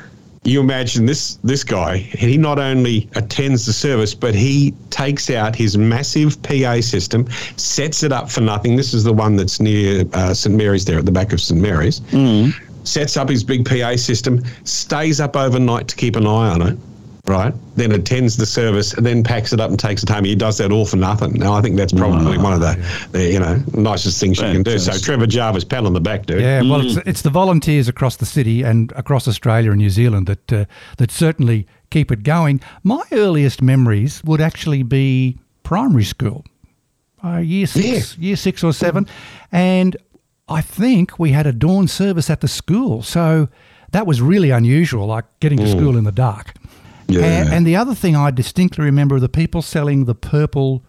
you 0.44 0.58
imagine 0.58 1.06
this 1.06 1.36
this 1.44 1.62
guy 1.62 1.98
he 1.98 2.36
not 2.36 2.58
only 2.58 3.08
attends 3.14 3.64
the 3.64 3.72
service 3.72 4.12
but 4.12 4.34
he 4.34 4.74
takes 4.90 5.30
out 5.30 5.54
his 5.54 5.78
massive 5.78 6.42
pa 6.42 6.80
system 6.80 7.30
sets 7.56 8.02
it 8.02 8.10
up 8.10 8.28
for 8.28 8.40
nothing 8.40 8.74
this 8.74 8.92
is 8.92 9.04
the 9.04 9.12
one 9.12 9.36
that's 9.36 9.60
near 9.60 10.04
uh, 10.14 10.34
st 10.34 10.56
mary's 10.56 10.84
there 10.84 10.98
at 10.98 11.06
the 11.06 11.12
back 11.12 11.32
of 11.32 11.40
st 11.40 11.60
mary's 11.60 12.00
mm. 12.10 12.52
sets 12.84 13.16
up 13.16 13.28
his 13.28 13.44
big 13.44 13.64
pa 13.64 13.94
system 13.94 14.42
stays 14.64 15.20
up 15.20 15.36
overnight 15.36 15.86
to 15.86 15.94
keep 15.94 16.16
an 16.16 16.26
eye 16.26 16.48
on 16.48 16.60
it 16.60 16.76
right? 17.32 17.54
Then 17.74 17.92
attends 17.92 18.36
the 18.36 18.46
service, 18.46 18.92
and 18.92 19.04
then 19.04 19.24
packs 19.24 19.52
it 19.52 19.60
up 19.60 19.70
and 19.70 19.78
takes 19.78 20.02
it 20.02 20.08
home. 20.08 20.24
He 20.24 20.34
does 20.34 20.58
that 20.58 20.70
all 20.70 20.84
for 20.84 20.96
nothing. 20.96 21.32
Now, 21.32 21.54
I 21.54 21.62
think 21.62 21.76
that's 21.76 21.92
probably 21.92 22.36
oh, 22.36 22.42
one 22.42 22.52
of 22.52 22.60
the, 22.60 22.76
yeah. 22.78 23.06
the, 23.12 23.32
you 23.32 23.40
know 23.40 23.62
nicest 23.74 24.20
things 24.20 24.38
you 24.38 24.44
can 24.44 24.62
do. 24.62 24.78
So 24.78 24.92
Trevor 24.98 25.26
Jarvis, 25.26 25.64
pat 25.64 25.84
on 25.84 25.94
the 25.94 26.00
back, 26.00 26.26
dude. 26.26 26.42
Yeah, 26.42 26.60
well, 26.60 26.80
mm. 26.80 26.96
it's, 26.96 27.08
it's 27.08 27.22
the 27.22 27.30
volunteers 27.30 27.88
across 27.88 28.16
the 28.16 28.26
city 28.26 28.62
and 28.62 28.92
across 28.92 29.26
Australia 29.26 29.70
and 29.70 29.78
New 29.78 29.90
Zealand 29.90 30.26
that 30.26 30.52
uh, 30.52 30.64
that 30.98 31.10
certainly 31.10 31.66
keep 31.90 32.12
it 32.12 32.22
going. 32.22 32.60
My 32.82 33.02
earliest 33.12 33.62
memories 33.62 34.22
would 34.24 34.40
actually 34.40 34.82
be 34.82 35.38
primary 35.62 36.04
school, 36.04 36.44
uh, 37.24 37.38
year 37.38 37.66
six, 37.66 38.16
yeah. 38.16 38.28
year 38.28 38.36
six 38.36 38.62
or 38.62 38.72
seven, 38.72 39.08
and 39.50 39.96
I 40.48 40.60
think 40.60 41.18
we 41.18 41.32
had 41.32 41.46
a 41.46 41.52
dawn 41.52 41.88
service 41.88 42.28
at 42.28 42.42
the 42.42 42.48
school. 42.48 43.02
So 43.02 43.48
that 43.92 44.06
was 44.06 44.20
really 44.20 44.50
unusual, 44.50 45.06
like 45.06 45.24
getting 45.40 45.58
to 45.58 45.64
mm. 45.64 45.70
school 45.70 45.96
in 45.96 46.04
the 46.04 46.12
dark. 46.12 46.54
Yeah. 47.12 47.42
And, 47.42 47.52
and, 47.52 47.66
the 47.66 47.76
other 47.76 47.94
thing 47.94 48.16
I 48.16 48.30
distinctly 48.30 48.84
remember 48.84 49.16
are 49.16 49.20
the 49.20 49.28
people 49.28 49.62
selling 49.62 50.04
the 50.04 50.14
purple 50.14 50.82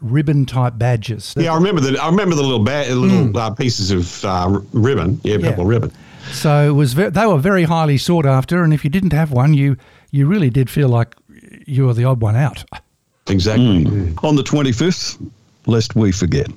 ribbon 0.00 0.46
type 0.46 0.74
badges. 0.76 1.34
Yeah, 1.36 1.52
I 1.52 1.56
remember 1.56 1.80
the 1.80 1.98
I 1.98 2.08
remember 2.08 2.34
the 2.34 2.42
little 2.42 2.64
ba- 2.64 2.86
little 2.88 3.28
mm. 3.28 3.36
uh, 3.36 3.50
pieces 3.50 3.90
of 3.90 4.24
uh, 4.24 4.60
ribbon. 4.72 5.20
Yeah, 5.24 5.38
purple 5.38 5.64
yeah. 5.64 5.70
ribbon. 5.70 5.92
So 6.32 6.68
it 6.68 6.72
was 6.72 6.92
ve- 6.92 7.08
they 7.08 7.26
were 7.26 7.38
very 7.38 7.64
highly 7.64 7.98
sought 7.98 8.26
after, 8.26 8.62
and 8.62 8.72
if 8.72 8.84
you 8.84 8.90
didn't 8.90 9.12
have 9.12 9.32
one, 9.32 9.54
you 9.54 9.76
you 10.10 10.26
really 10.26 10.50
did 10.50 10.70
feel 10.70 10.88
like 10.88 11.16
you 11.66 11.86
were 11.86 11.94
the 11.94 12.04
odd 12.04 12.20
one 12.20 12.36
out. 12.36 12.64
Exactly. 13.28 13.84
Mm. 13.84 14.24
On 14.24 14.36
the 14.36 14.42
twenty 14.42 14.72
fifth, 14.72 15.18
lest 15.66 15.96
we 15.96 16.12
forget. 16.12 16.48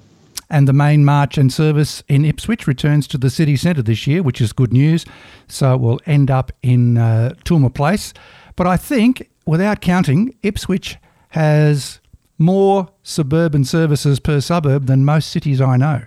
And 0.50 0.68
the 0.68 0.74
main 0.74 1.06
march 1.06 1.38
and 1.38 1.52
service 1.52 2.04
in 2.10 2.26
Ipswich 2.26 2.68
returns 2.68 3.08
to 3.08 3.18
the 3.18 3.30
city 3.30 3.56
centre 3.56 3.82
this 3.82 4.06
year, 4.06 4.22
which 4.22 4.42
is 4.42 4.52
good 4.52 4.74
news. 4.74 5.06
So 5.48 5.76
it 5.76 5.80
will 5.80 6.02
end 6.06 6.30
up 6.30 6.52
in 6.62 6.98
uh, 6.98 7.36
Tulmur 7.46 7.74
Place. 7.74 8.14
But 8.56 8.68
I 8.68 8.78
think, 8.78 9.30
without 9.46 9.82
counting, 9.82 10.36
Ipswich 10.44 10.98
has 11.30 12.00
more 12.38 12.90
suburban 13.04 13.64
services 13.64 14.20
per 14.20 14.42
suburb 14.42 14.88
than 14.88 15.06
most 15.06 15.30
cities 15.30 15.62
I 15.62 15.78
know. 15.78 16.02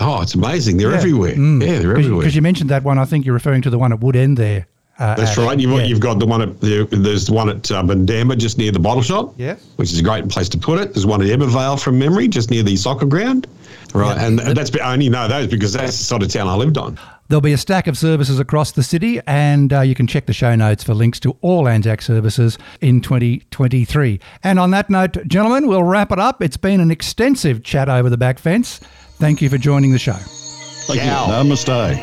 Oh, 0.00 0.22
it's 0.22 0.34
amazing. 0.34 0.76
They're 0.76 0.90
Yeah. 0.90 0.96
everywhere. 0.98 1.34
Mm. 1.34 1.60
Yeah, 1.60 1.66
they're 1.66 1.78
Because 1.88 2.04
everywhere. 2.04 2.20
Because 2.20 2.36
you 2.36 2.42
mentioned 2.42 2.70
that 2.70 2.84
one. 2.84 2.98
I 2.98 3.04
think 3.04 3.24
you're 3.24 3.34
referring 3.34 3.62
to 3.62 3.70
the 3.70 3.78
one 3.78 3.92
at 3.92 4.00
Woodend 4.00 4.36
there. 4.36 4.66
Uh, 4.98 5.14
That's 5.14 5.30
Ash. 5.32 5.38
right. 5.38 5.58
You've, 5.58 5.70
Yeah. 5.72 5.84
you've 5.84 6.00
got 6.00 6.18
the 6.18 6.26
one 6.26 6.42
at 6.42 6.60
the, 6.60 6.86
there's 6.90 7.30
one 7.30 7.48
at 7.48 7.70
uh, 7.70 7.82
Bundamba 7.84 8.36
just 8.36 8.58
near 8.58 8.72
the 8.72 8.80
bottle 8.80 9.02
shop. 9.02 9.34
Yes. 9.36 9.60
Which 9.76 9.92
is 9.92 10.00
a 10.00 10.02
great 10.02 10.28
place 10.28 10.48
to 10.50 10.58
put 10.58 10.80
it. 10.80 10.94
There's 10.94 11.06
one 11.06 11.22
at 11.22 11.28
Ebbw 11.28 11.48
Vale 11.48 11.76
from 11.76 11.98
memory, 11.98 12.26
just 12.26 12.50
near 12.50 12.64
the 12.64 12.74
soccer 12.76 13.06
ground. 13.06 13.46
Right, 13.94 14.16
Yeah. 14.16 14.26
and 14.26 14.38
that's 14.40 14.70
I 14.76 14.92
only 14.92 15.08
know 15.08 15.28
those 15.28 15.46
because 15.46 15.72
that's 15.72 15.96
the 15.98 16.04
sort 16.04 16.22
of 16.22 16.28
town 16.30 16.48
I 16.48 16.54
lived 16.56 16.76
on. 16.78 16.98
There'll 17.28 17.42
be 17.42 17.52
a 17.52 17.58
stack 17.58 17.86
of 17.86 17.98
services 17.98 18.40
across 18.40 18.72
the 18.72 18.82
city, 18.82 19.20
and 19.26 19.70
uh, 19.70 19.82
you 19.82 19.94
can 19.94 20.06
check 20.06 20.24
the 20.24 20.32
show 20.32 20.54
notes 20.54 20.82
for 20.82 20.94
links 20.94 21.20
to 21.20 21.36
all 21.42 21.68
Anzac 21.68 22.00
services 22.00 22.56
in 22.80 23.02
2023. 23.02 24.18
And 24.42 24.58
on 24.58 24.70
that 24.70 24.88
note, 24.88 25.18
gentlemen, 25.26 25.66
we'll 25.66 25.84
wrap 25.84 26.10
it 26.10 26.18
up. 26.18 26.42
It's 26.42 26.56
been 26.56 26.80
an 26.80 26.90
extensive 26.90 27.62
chat 27.62 27.90
over 27.90 28.08
the 28.08 28.16
back 28.16 28.38
fence. 28.38 28.78
Thank 29.18 29.42
you 29.42 29.50
for 29.50 29.58
joining 29.58 29.92
the 29.92 29.98
show. 29.98 30.14
Thank 30.14 31.00
Ciao. 31.00 31.26
you. 31.26 31.32
Namaste. 31.50 31.96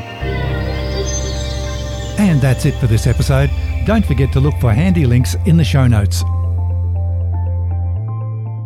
And 2.19 2.39
that's 2.39 2.65
it 2.65 2.75
for 2.75 2.85
this 2.85 3.07
episode. 3.07 3.49
Don't 3.85 4.05
forget 4.05 4.31
to 4.33 4.39
look 4.39 4.55
for 4.61 4.71
handy 4.71 5.07
links 5.07 5.35
in 5.47 5.57
the 5.57 5.63
show 5.63 5.87
notes. 5.87 6.23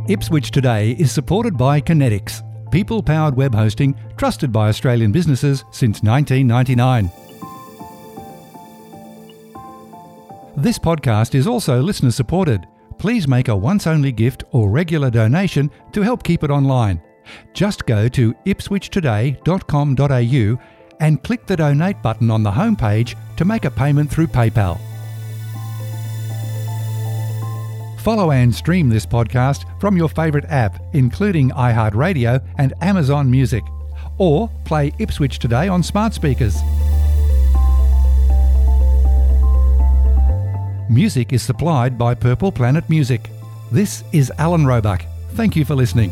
Ipswich 0.09 0.51
Today 0.51 0.91
is 0.91 1.11
supported 1.11 1.57
by 1.57 1.79
Conetix, 1.79 2.41
people 2.71 3.03
powered 3.03 3.35
web 3.35 3.53
hosting 3.53 3.95
trusted 4.17 4.51
by 4.51 4.69
Australian 4.69 5.11
businesses 5.11 5.63
since 5.71 6.01
1999. 6.03 7.11
This 10.57 10.77
podcast 10.77 11.35
is 11.35 11.47
also 11.47 11.81
listener 11.81 12.11
supported. 12.11 12.67
Please 12.97 13.27
make 13.27 13.47
a 13.47 13.55
once 13.55 13.87
only 13.87 14.11
gift 14.11 14.43
or 14.51 14.69
regular 14.69 15.09
donation 15.09 15.71
to 15.93 16.01
help 16.01 16.23
keep 16.23 16.43
it 16.43 16.51
online. 16.51 17.01
Just 17.53 17.85
go 17.85 18.09
to 18.09 18.33
ipswichtoday.com.au 18.45 20.59
and 20.99 21.23
click 21.23 21.45
the 21.45 21.55
donate 21.55 22.01
button 22.01 22.29
on 22.29 22.43
the 22.43 22.51
homepage 22.51 23.15
to 23.37 23.45
make 23.45 23.63
a 23.65 23.71
payment 23.71 24.11
through 24.11 24.27
PayPal. 24.27 24.77
Follow 27.99 28.31
and 28.31 28.55
stream 28.55 28.87
this 28.87 29.05
podcast 29.05 29.65
from 29.79 29.97
your 29.97 30.07
favourite 30.07 30.45
app, 30.49 30.81
including 30.93 31.49
iHeartRadio 31.51 32.41
and 32.57 32.73
Amazon 32.81 33.29
Music, 33.29 33.63
or 34.17 34.49
play 34.63 34.93
Ipswich 34.99 35.37
Today 35.37 35.67
on 35.67 35.83
smart 35.83 36.13
speakers. 36.13 36.55
Music 40.89 41.33
is 41.33 41.43
supplied 41.43 41.97
by 41.97 42.15
Purple 42.15 42.51
Planet 42.51 42.89
Music. 42.89 43.29
This 43.71 44.03
is 44.13 44.31
Alan 44.37 44.65
Roebuck. 44.65 45.03
Thank 45.33 45.55
you 45.55 45.65
for 45.65 45.75
listening. 45.75 46.11